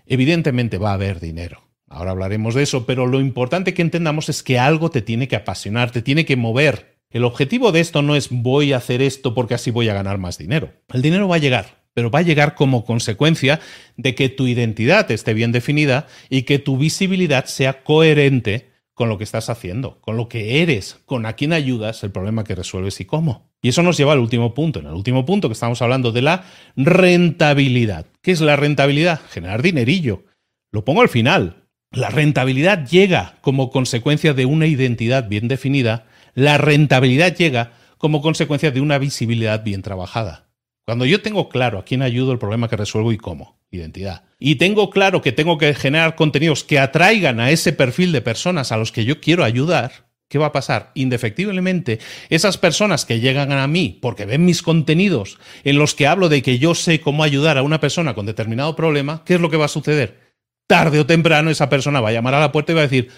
[0.06, 1.62] Evidentemente va a haber dinero.
[1.88, 5.36] Ahora hablaremos de eso, pero lo importante que entendamos es que algo te tiene que
[5.36, 6.98] apasionar, te tiene que mover.
[7.10, 10.18] El objetivo de esto no es voy a hacer esto porque así voy a ganar
[10.18, 10.72] más dinero.
[10.92, 13.60] El dinero va a llegar, pero va a llegar como consecuencia
[13.96, 19.18] de que tu identidad esté bien definida y que tu visibilidad sea coherente con lo
[19.18, 23.00] que estás haciendo, con lo que eres, con a quién ayudas, el problema que resuelves
[23.00, 23.50] y cómo.
[23.60, 24.78] Y eso nos lleva al último punto.
[24.78, 26.44] En el último punto que estamos hablando de la
[26.76, 28.06] rentabilidad.
[28.22, 29.20] ¿Qué es la rentabilidad?
[29.30, 30.24] Generar dinerillo.
[30.70, 31.64] Lo pongo al final.
[31.90, 36.06] La rentabilidad llega como consecuencia de una identidad bien definida.
[36.34, 40.43] La rentabilidad llega como consecuencia de una visibilidad bien trabajada.
[40.84, 44.24] Cuando yo tengo claro a quién ayudo, el problema que resuelvo y cómo, identidad.
[44.38, 48.70] Y tengo claro que tengo que generar contenidos que atraigan a ese perfil de personas
[48.70, 50.90] a los que yo quiero ayudar, ¿qué va a pasar?
[50.94, 56.28] Indefectiblemente, esas personas que llegan a mí porque ven mis contenidos en los que hablo
[56.28, 59.48] de que yo sé cómo ayudar a una persona con determinado problema, ¿qué es lo
[59.48, 60.34] que va a suceder?
[60.66, 63.08] Tarde o temprano esa persona va a llamar a la puerta y va a decir,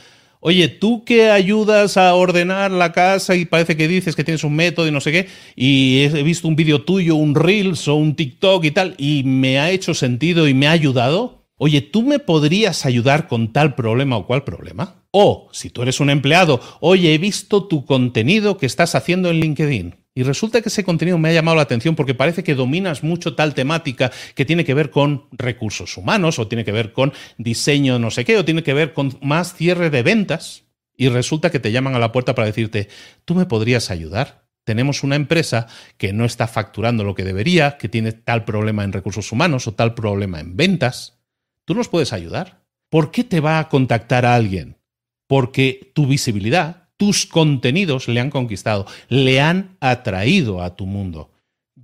[0.40, 4.54] Oye, tú que ayudas a ordenar la casa y parece que dices que tienes un
[4.54, 8.14] método y no sé qué, y he visto un vídeo tuyo, un Reels o un
[8.14, 11.46] TikTok y tal, y me ha hecho sentido y me ha ayudado.
[11.58, 15.06] Oye, ¿tú me podrías ayudar con tal problema o cual problema?
[15.10, 19.40] O, si tú eres un empleado, oye, he visto tu contenido que estás haciendo en
[19.40, 20.05] LinkedIn.
[20.16, 23.34] Y resulta que ese contenido me ha llamado la atención porque parece que dominas mucho
[23.34, 27.98] tal temática que tiene que ver con recursos humanos o tiene que ver con diseño
[27.98, 30.64] no sé qué o tiene que ver con más cierre de ventas.
[30.96, 32.88] Y resulta que te llaman a la puerta para decirte,
[33.26, 34.46] ¿tú me podrías ayudar?
[34.64, 35.66] Tenemos una empresa
[35.98, 39.74] que no está facturando lo que debería, que tiene tal problema en recursos humanos o
[39.74, 41.18] tal problema en ventas.
[41.66, 42.64] ¿Tú nos puedes ayudar?
[42.88, 44.78] ¿Por qué te va a contactar a alguien?
[45.26, 51.30] Porque tu visibilidad, tus contenidos le han conquistado, le han atraído a tu mundo.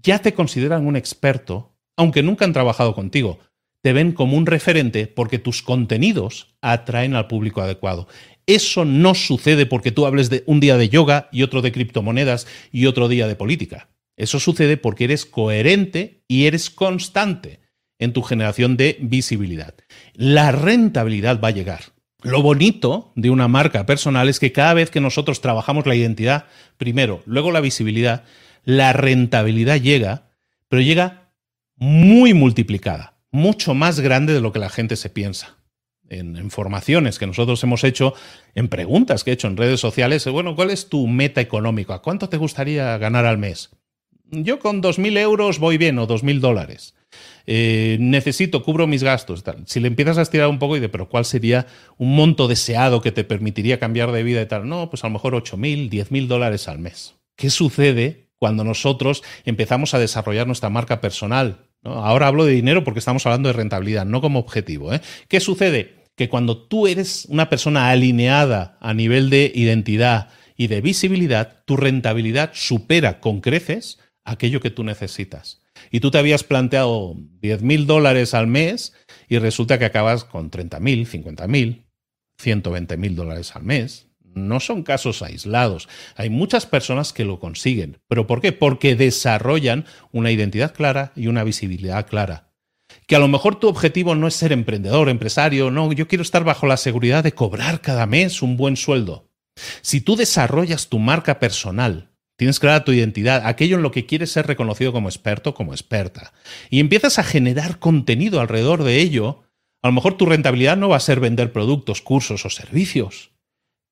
[0.03, 3.39] Ya te consideran un experto, aunque nunca han trabajado contigo.
[3.83, 8.09] Te ven como un referente porque tus contenidos atraen al público adecuado.
[8.47, 12.47] Eso no sucede porque tú hables de un día de yoga y otro de criptomonedas
[12.71, 13.89] y otro día de política.
[14.17, 17.61] Eso sucede porque eres coherente y eres constante
[17.99, 19.75] en tu generación de visibilidad.
[20.15, 21.92] La rentabilidad va a llegar.
[22.23, 26.45] Lo bonito de una marca personal es que cada vez que nosotros trabajamos la identidad,
[26.77, 28.25] primero, luego la visibilidad,
[28.65, 30.31] la rentabilidad llega,
[30.69, 31.33] pero llega
[31.77, 35.57] muy multiplicada, mucho más grande de lo que la gente se piensa.
[36.09, 38.15] En, formaciones que nosotros hemos hecho,
[38.55, 42.01] en preguntas que he hecho en redes sociales, bueno, ¿cuál es tu meta económica?
[42.01, 43.71] ¿Cuánto te gustaría ganar al mes?
[44.31, 46.95] Yo con 2.000 euros voy bien o 2.000 dólares.
[47.47, 49.45] Eh, necesito, cubro mis gastos.
[49.67, 51.67] Si le empiezas a estirar un poco y de, pero ¿cuál sería
[51.99, 54.69] un monto deseado que te permitiría cambiar de vida y tal?
[54.69, 57.15] No, pues a lo mejor 8 mil, 10 mil dólares al mes.
[57.37, 61.67] ¿Qué sucede cuando nosotros empezamos a desarrollar nuestra marca personal?
[61.85, 64.93] Ahora hablo de dinero porque estamos hablando de rentabilidad, no como objetivo.
[64.93, 65.01] ¿eh?
[65.29, 66.05] ¿Qué sucede?
[66.17, 71.77] Que cuando tú eres una persona alineada a nivel de identidad y de visibilidad, tu
[71.77, 77.87] rentabilidad supera con creces aquello que tú necesitas y tú te habías planteado 10 mil
[77.87, 78.93] dólares al mes
[79.29, 81.85] y resulta que acabas con 30 mil, 50 mil,
[82.39, 84.09] 120 mil dólares al mes.
[84.35, 85.89] No son casos aislados.
[86.17, 87.99] Hay muchas personas que lo consiguen.
[88.09, 88.53] ¿Pero por qué?
[88.53, 92.53] Porque desarrollan una identidad clara y una visibilidad clara.
[93.07, 96.45] Que a lo mejor tu objetivo no es ser emprendedor, empresario, no, yo quiero estar
[96.45, 99.31] bajo la seguridad de cobrar cada mes un buen sueldo.
[99.83, 102.12] Si tú desarrollas tu marca personal,
[102.43, 106.33] tienes clara tu identidad, aquello en lo que quieres ser reconocido como experto, como experta,
[106.71, 109.45] y empiezas a generar contenido alrededor de ello,
[109.81, 113.31] a lo mejor tu rentabilidad no va a ser vender productos, cursos o servicios,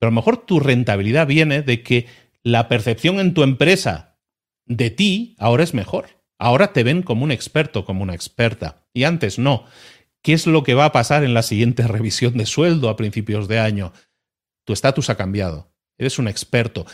[0.00, 2.06] pero a lo mejor tu rentabilidad viene de que
[2.42, 4.18] la percepción en tu empresa
[4.66, 6.20] de ti ahora es mejor.
[6.36, 8.82] Ahora te ven como un experto, como una experta.
[8.92, 9.64] Y antes no.
[10.22, 13.46] ¿Qué es lo que va a pasar en la siguiente revisión de sueldo a principios
[13.46, 13.92] de año?
[14.64, 15.70] Tu estatus ha cambiado.
[15.98, 16.86] Eres un experto.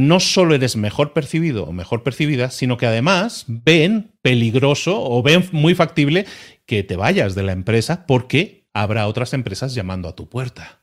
[0.00, 5.44] No solo eres mejor percibido o mejor percibida, sino que además ven peligroso o ven
[5.52, 6.26] muy factible
[6.66, 10.80] que te vayas de la empresa porque habrá otras empresas llamando a tu puerta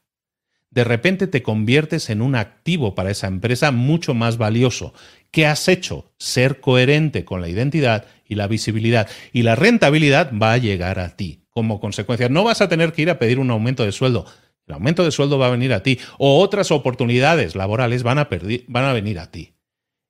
[0.77, 4.93] de repente te conviertes en un activo para esa empresa mucho más valioso.
[5.31, 6.11] ¿Qué has hecho?
[6.19, 9.09] Ser coherente con la identidad y la visibilidad.
[9.33, 11.45] Y la rentabilidad va a llegar a ti.
[11.49, 14.25] Como consecuencia, no vas a tener que ir a pedir un aumento de sueldo.
[14.67, 15.97] El aumento de sueldo va a venir a ti.
[16.17, 18.27] O otras oportunidades laborales van a,
[18.93, 19.53] venir a ti.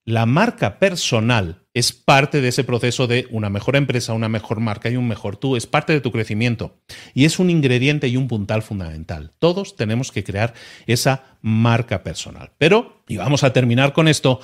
[0.03, 4.89] La marca personal es parte de ese proceso de una mejor empresa, una mejor marca
[4.89, 6.79] y un mejor tú, es parte de tu crecimiento
[7.13, 9.33] y es un ingrediente y un puntal fundamental.
[9.37, 10.53] Todos tenemos que crear
[10.87, 12.51] esa marca personal.
[12.57, 14.39] Pero, y vamos a terminar con esto,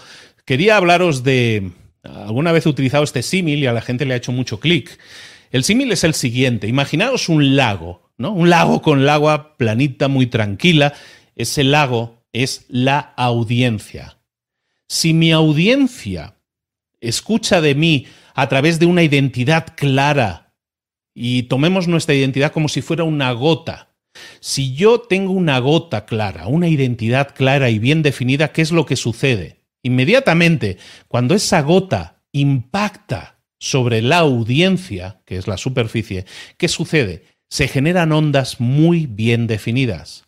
[0.45, 1.71] quería hablaros de,
[2.03, 4.99] alguna vez he utilizado este símil y a la gente le ha hecho mucho clic.
[5.53, 8.33] El símil es el siguiente, imaginaos un lago, ¿no?
[8.33, 10.93] Un lago con el agua planita, muy tranquila.
[11.37, 14.17] Ese lago es la audiencia
[14.93, 16.35] si mi audiencia
[17.01, 20.53] escucha de mí a través de una identidad clara,
[21.15, 23.95] y tomemos nuestra identidad como si fuera una gota,
[24.39, 28.85] si yo tengo una gota clara, una identidad clara y bien definida, ¿qué es lo
[28.85, 29.65] que sucede?
[29.81, 30.77] Inmediatamente,
[31.07, 33.32] cuando esa gota impacta
[33.63, 36.25] sobre la audiencia, que es la superficie,
[36.57, 37.23] ¿qué sucede?
[37.49, 40.25] Se generan ondas muy bien definidas.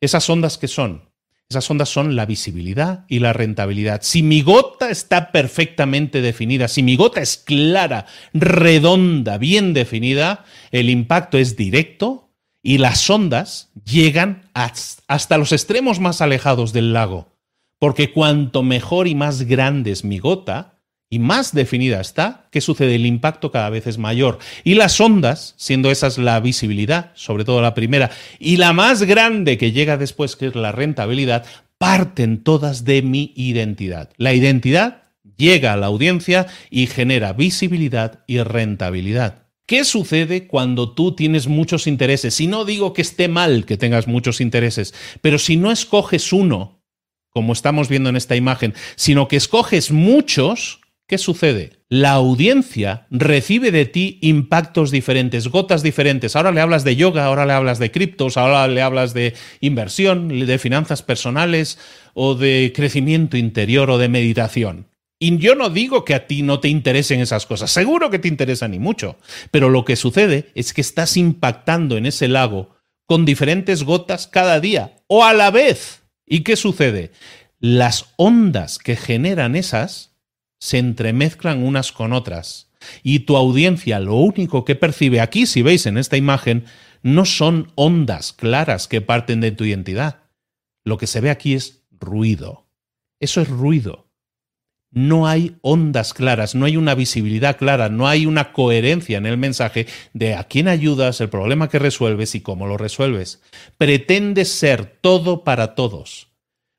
[0.00, 1.08] ¿Esas ondas qué son?
[1.48, 4.00] Esas ondas son la visibilidad y la rentabilidad.
[4.02, 10.90] Si mi gota está perfectamente definida, si mi gota es clara, redonda, bien definida, el
[10.90, 12.30] impacto es directo
[12.64, 17.36] y las ondas llegan hasta los extremos más alejados del lago.
[17.78, 20.71] Porque cuanto mejor y más grande es mi gota,
[21.12, 22.94] y más definida está, ¿qué sucede?
[22.94, 24.38] El impacto cada vez es mayor.
[24.64, 29.58] Y las ondas, siendo esas la visibilidad, sobre todo la primera, y la más grande
[29.58, 31.44] que llega después, que es la rentabilidad,
[31.76, 34.08] parten todas de mi identidad.
[34.16, 35.02] La identidad
[35.36, 39.48] llega a la audiencia y genera visibilidad y rentabilidad.
[39.66, 42.40] ¿Qué sucede cuando tú tienes muchos intereses?
[42.40, 46.82] Y no digo que esté mal que tengas muchos intereses, pero si no escoges uno,
[47.28, 50.81] como estamos viendo en esta imagen, sino que escoges muchos,
[51.12, 51.72] ¿Qué sucede?
[51.90, 56.34] La audiencia recibe de ti impactos diferentes, gotas diferentes.
[56.36, 60.30] Ahora le hablas de yoga, ahora le hablas de criptos, ahora le hablas de inversión,
[60.30, 61.78] de finanzas personales
[62.14, 64.86] o de crecimiento interior o de meditación.
[65.18, 68.28] Y yo no digo que a ti no te interesen esas cosas, seguro que te
[68.28, 69.18] interesan y mucho,
[69.50, 74.60] pero lo que sucede es que estás impactando en ese lago con diferentes gotas cada
[74.60, 76.04] día o a la vez.
[76.24, 77.12] ¿Y qué sucede?
[77.60, 80.11] Las ondas que generan esas
[80.62, 82.70] se entremezclan unas con otras.
[83.02, 86.66] Y tu audiencia lo único que percibe aquí, si veis en esta imagen,
[87.02, 90.20] no son ondas claras que parten de tu identidad.
[90.84, 92.68] Lo que se ve aquí es ruido.
[93.18, 94.06] Eso es ruido.
[94.92, 99.38] No hay ondas claras, no hay una visibilidad clara, no hay una coherencia en el
[99.38, 103.42] mensaje de a quién ayudas, el problema que resuelves y cómo lo resuelves.
[103.78, 106.31] Pretendes ser todo para todos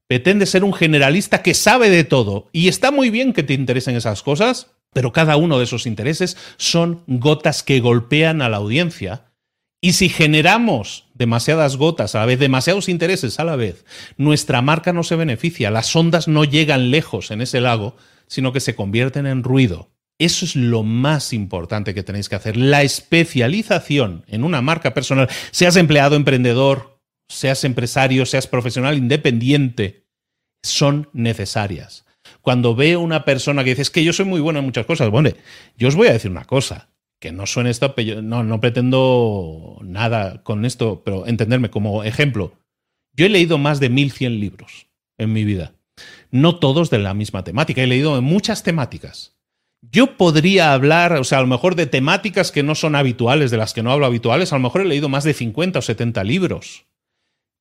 [0.07, 2.49] pretende ser un generalista que sabe de todo.
[2.51, 6.37] Y está muy bien que te interesen esas cosas, pero cada uno de esos intereses
[6.57, 9.25] son gotas que golpean a la audiencia.
[9.81, 13.85] Y si generamos demasiadas gotas a la vez, demasiados intereses a la vez,
[14.15, 17.97] nuestra marca no se beneficia, las ondas no llegan lejos en ese lago,
[18.27, 19.89] sino que se convierten en ruido.
[20.19, 22.55] Eso es lo más importante que tenéis que hacer.
[22.55, 26.92] La especialización en una marca personal, seas empleado, emprendedor,
[27.30, 30.05] seas empresario, seas profesional independiente,
[30.61, 32.05] son necesarias.
[32.41, 35.09] Cuando veo una persona que dice, es que yo soy muy bueno en muchas cosas,
[35.09, 35.30] bueno,
[35.78, 40.43] yo os voy a decir una cosa, que no suene esto, no, no pretendo nada
[40.43, 42.53] con esto, pero entenderme como ejemplo.
[43.15, 45.74] Yo he leído más de 1100 libros en mi vida.
[46.32, 49.38] No todos de la misma temática, he leído muchas temáticas.
[49.82, 53.57] Yo podría hablar, o sea, a lo mejor de temáticas que no son habituales, de
[53.57, 56.24] las que no hablo habituales, a lo mejor he leído más de 50 o 70
[56.24, 56.86] libros,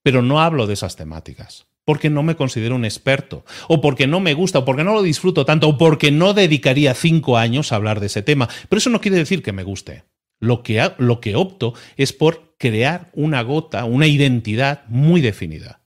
[0.02, 4.20] pero no hablo de esas temáticas porque no me considero un experto, o porque no
[4.20, 7.76] me gusta, o porque no lo disfruto tanto, o porque no dedicaría cinco años a
[7.76, 8.48] hablar de ese tema.
[8.68, 10.04] Pero eso no quiere decir que me guste.
[10.38, 15.80] Lo que, lo que opto es por crear una gota, una identidad muy definida.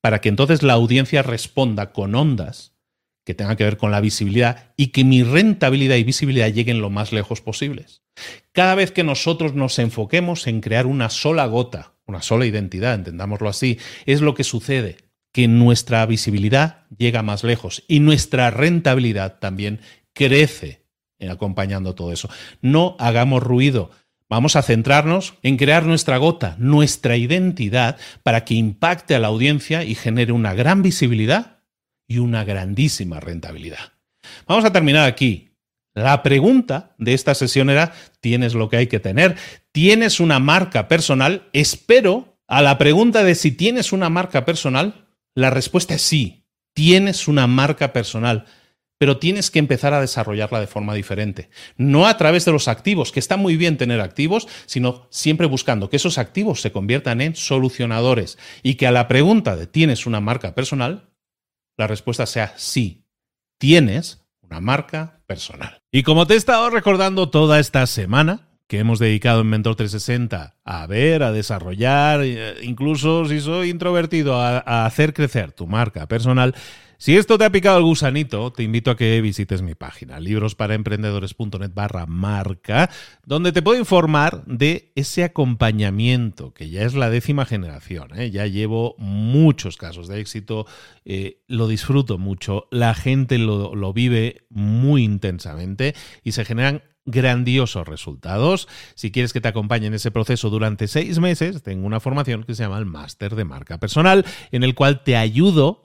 [0.00, 2.74] para que entonces la audiencia responda con ondas
[3.24, 6.90] que tengan que ver con la visibilidad y que mi rentabilidad y visibilidad lleguen lo
[6.90, 8.02] más lejos posibles.
[8.52, 13.48] Cada vez que nosotros nos enfoquemos en crear una sola gota, una sola identidad, entendámoslo
[13.48, 14.96] así, es lo que sucede,
[15.32, 19.80] que nuestra visibilidad llega más lejos y nuestra rentabilidad también
[20.12, 20.84] crece
[21.28, 22.28] acompañando todo eso.
[22.60, 23.90] No hagamos ruido.
[24.28, 29.84] Vamos a centrarnos en crear nuestra gota, nuestra identidad, para que impacte a la audiencia
[29.84, 31.60] y genere una gran visibilidad
[32.08, 33.92] y una grandísima rentabilidad.
[34.46, 35.53] Vamos a terminar aquí.
[35.94, 39.36] La pregunta de esta sesión era, ¿tienes lo que hay que tener?
[39.72, 41.48] ¿Tienes una marca personal?
[41.52, 47.28] Espero a la pregunta de si tienes una marca personal, la respuesta es sí, tienes
[47.28, 48.46] una marca personal
[48.98, 51.50] pero tienes que empezar a desarrollarla de forma diferente.
[51.76, 55.90] No a través de los activos, que está muy bien tener activos, sino siempre buscando
[55.90, 60.20] que esos activos se conviertan en solucionadores y que a la pregunta de ¿tienes una
[60.20, 61.10] marca personal?
[61.76, 63.04] La respuesta sea sí,
[63.58, 65.83] tienes una marca personal.
[65.96, 70.56] Y como te he estado recordando toda esta semana, que hemos dedicado en Mentor 360
[70.64, 76.08] a ver, a desarrollar, eh, incluso si soy introvertido, a, a hacer crecer tu marca
[76.08, 76.56] personal,
[77.04, 81.70] si esto te ha picado el gusanito, te invito a que visites mi página, librosparaemprendedores.net
[81.74, 82.88] barra marca,
[83.26, 88.18] donde te puedo informar de ese acompañamiento, que ya es la décima generación.
[88.18, 88.30] ¿eh?
[88.30, 90.64] Ya llevo muchos casos de éxito,
[91.04, 97.86] eh, lo disfruto mucho, la gente lo, lo vive muy intensamente y se generan grandiosos
[97.86, 98.66] resultados.
[98.94, 102.54] Si quieres que te acompañe en ese proceso durante seis meses, tengo una formación que
[102.54, 105.84] se llama el Máster de Marca Personal, en el cual te ayudo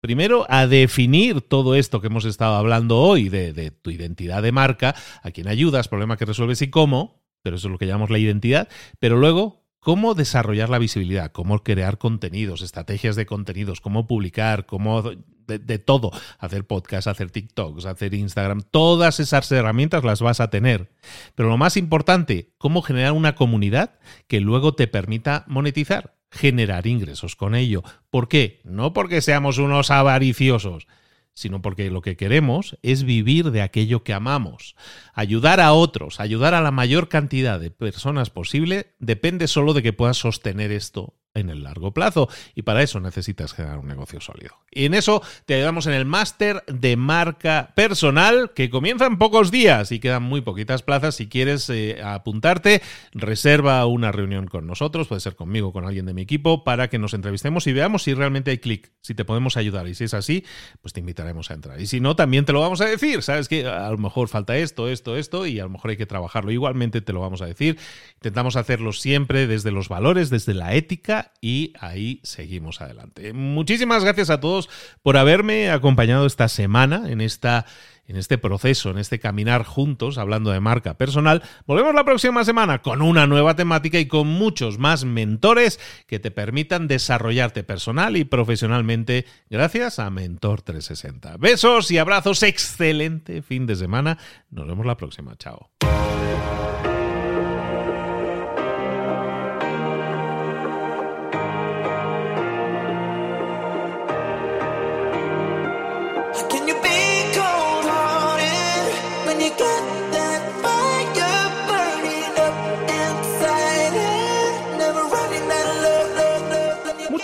[0.00, 4.94] Primero, a definir todo esto que hemos estado hablando hoy de, tu identidad de marca,
[5.22, 8.18] a quién ayudas, problema que resuelves y cómo, pero eso es lo que llamamos la
[8.18, 14.64] identidad, pero luego, cómo desarrollar la visibilidad, cómo crear contenidos, estrategias de contenidos, cómo publicar,
[14.64, 20.40] cómo de, de todo, hacer podcasts, hacer TikToks, hacer Instagram, todas esas herramientas las vas
[20.40, 20.90] a tener.
[21.34, 23.98] Pero lo más importante, cómo generar una comunidad
[24.28, 27.82] que luego te permita monetizar generar ingresos con ello.
[28.10, 28.60] ¿Por qué?
[28.64, 30.86] No porque seamos unos avariciosos,
[31.34, 34.76] sino porque lo que queremos es vivir de aquello que amamos.
[35.14, 39.92] Ayudar a otros, ayudar a la mayor cantidad de personas posible, depende solo de que
[39.92, 44.56] puedas sostener esto en el largo plazo y para eso necesitas generar un negocio sólido.
[44.70, 49.50] Y en eso te ayudamos en el máster de marca personal que comienza en pocos
[49.50, 51.14] días y quedan muy poquitas plazas.
[51.14, 56.06] Si quieres eh, apuntarte, reserva una reunión con nosotros, puede ser conmigo o con alguien
[56.06, 59.24] de mi equipo, para que nos entrevistemos y veamos si realmente hay clic, si te
[59.24, 59.88] podemos ayudar.
[59.88, 60.44] Y si es así,
[60.80, 61.80] pues te invitaremos a entrar.
[61.80, 63.22] Y si no, también te lo vamos a decir.
[63.22, 66.06] Sabes que a lo mejor falta esto, esto, esto y a lo mejor hay que
[66.06, 66.50] trabajarlo.
[66.50, 67.78] Igualmente te lo vamos a decir.
[68.14, 73.32] Intentamos hacerlo siempre desde los valores, desde la ética y ahí seguimos adelante.
[73.32, 74.68] Muchísimas gracias a todos
[75.02, 77.66] por haberme acompañado esta semana en esta
[78.10, 81.44] en este proceso, en este caminar juntos, hablando de marca personal.
[81.64, 86.32] Volvemos la próxima semana con una nueva temática y con muchos más mentores que te
[86.32, 91.36] permitan desarrollarte personal y profesionalmente gracias a Mentor 360.
[91.36, 94.18] Besos y abrazos, excelente fin de semana.
[94.50, 95.36] Nos vemos la próxima.
[95.36, 95.70] Chao.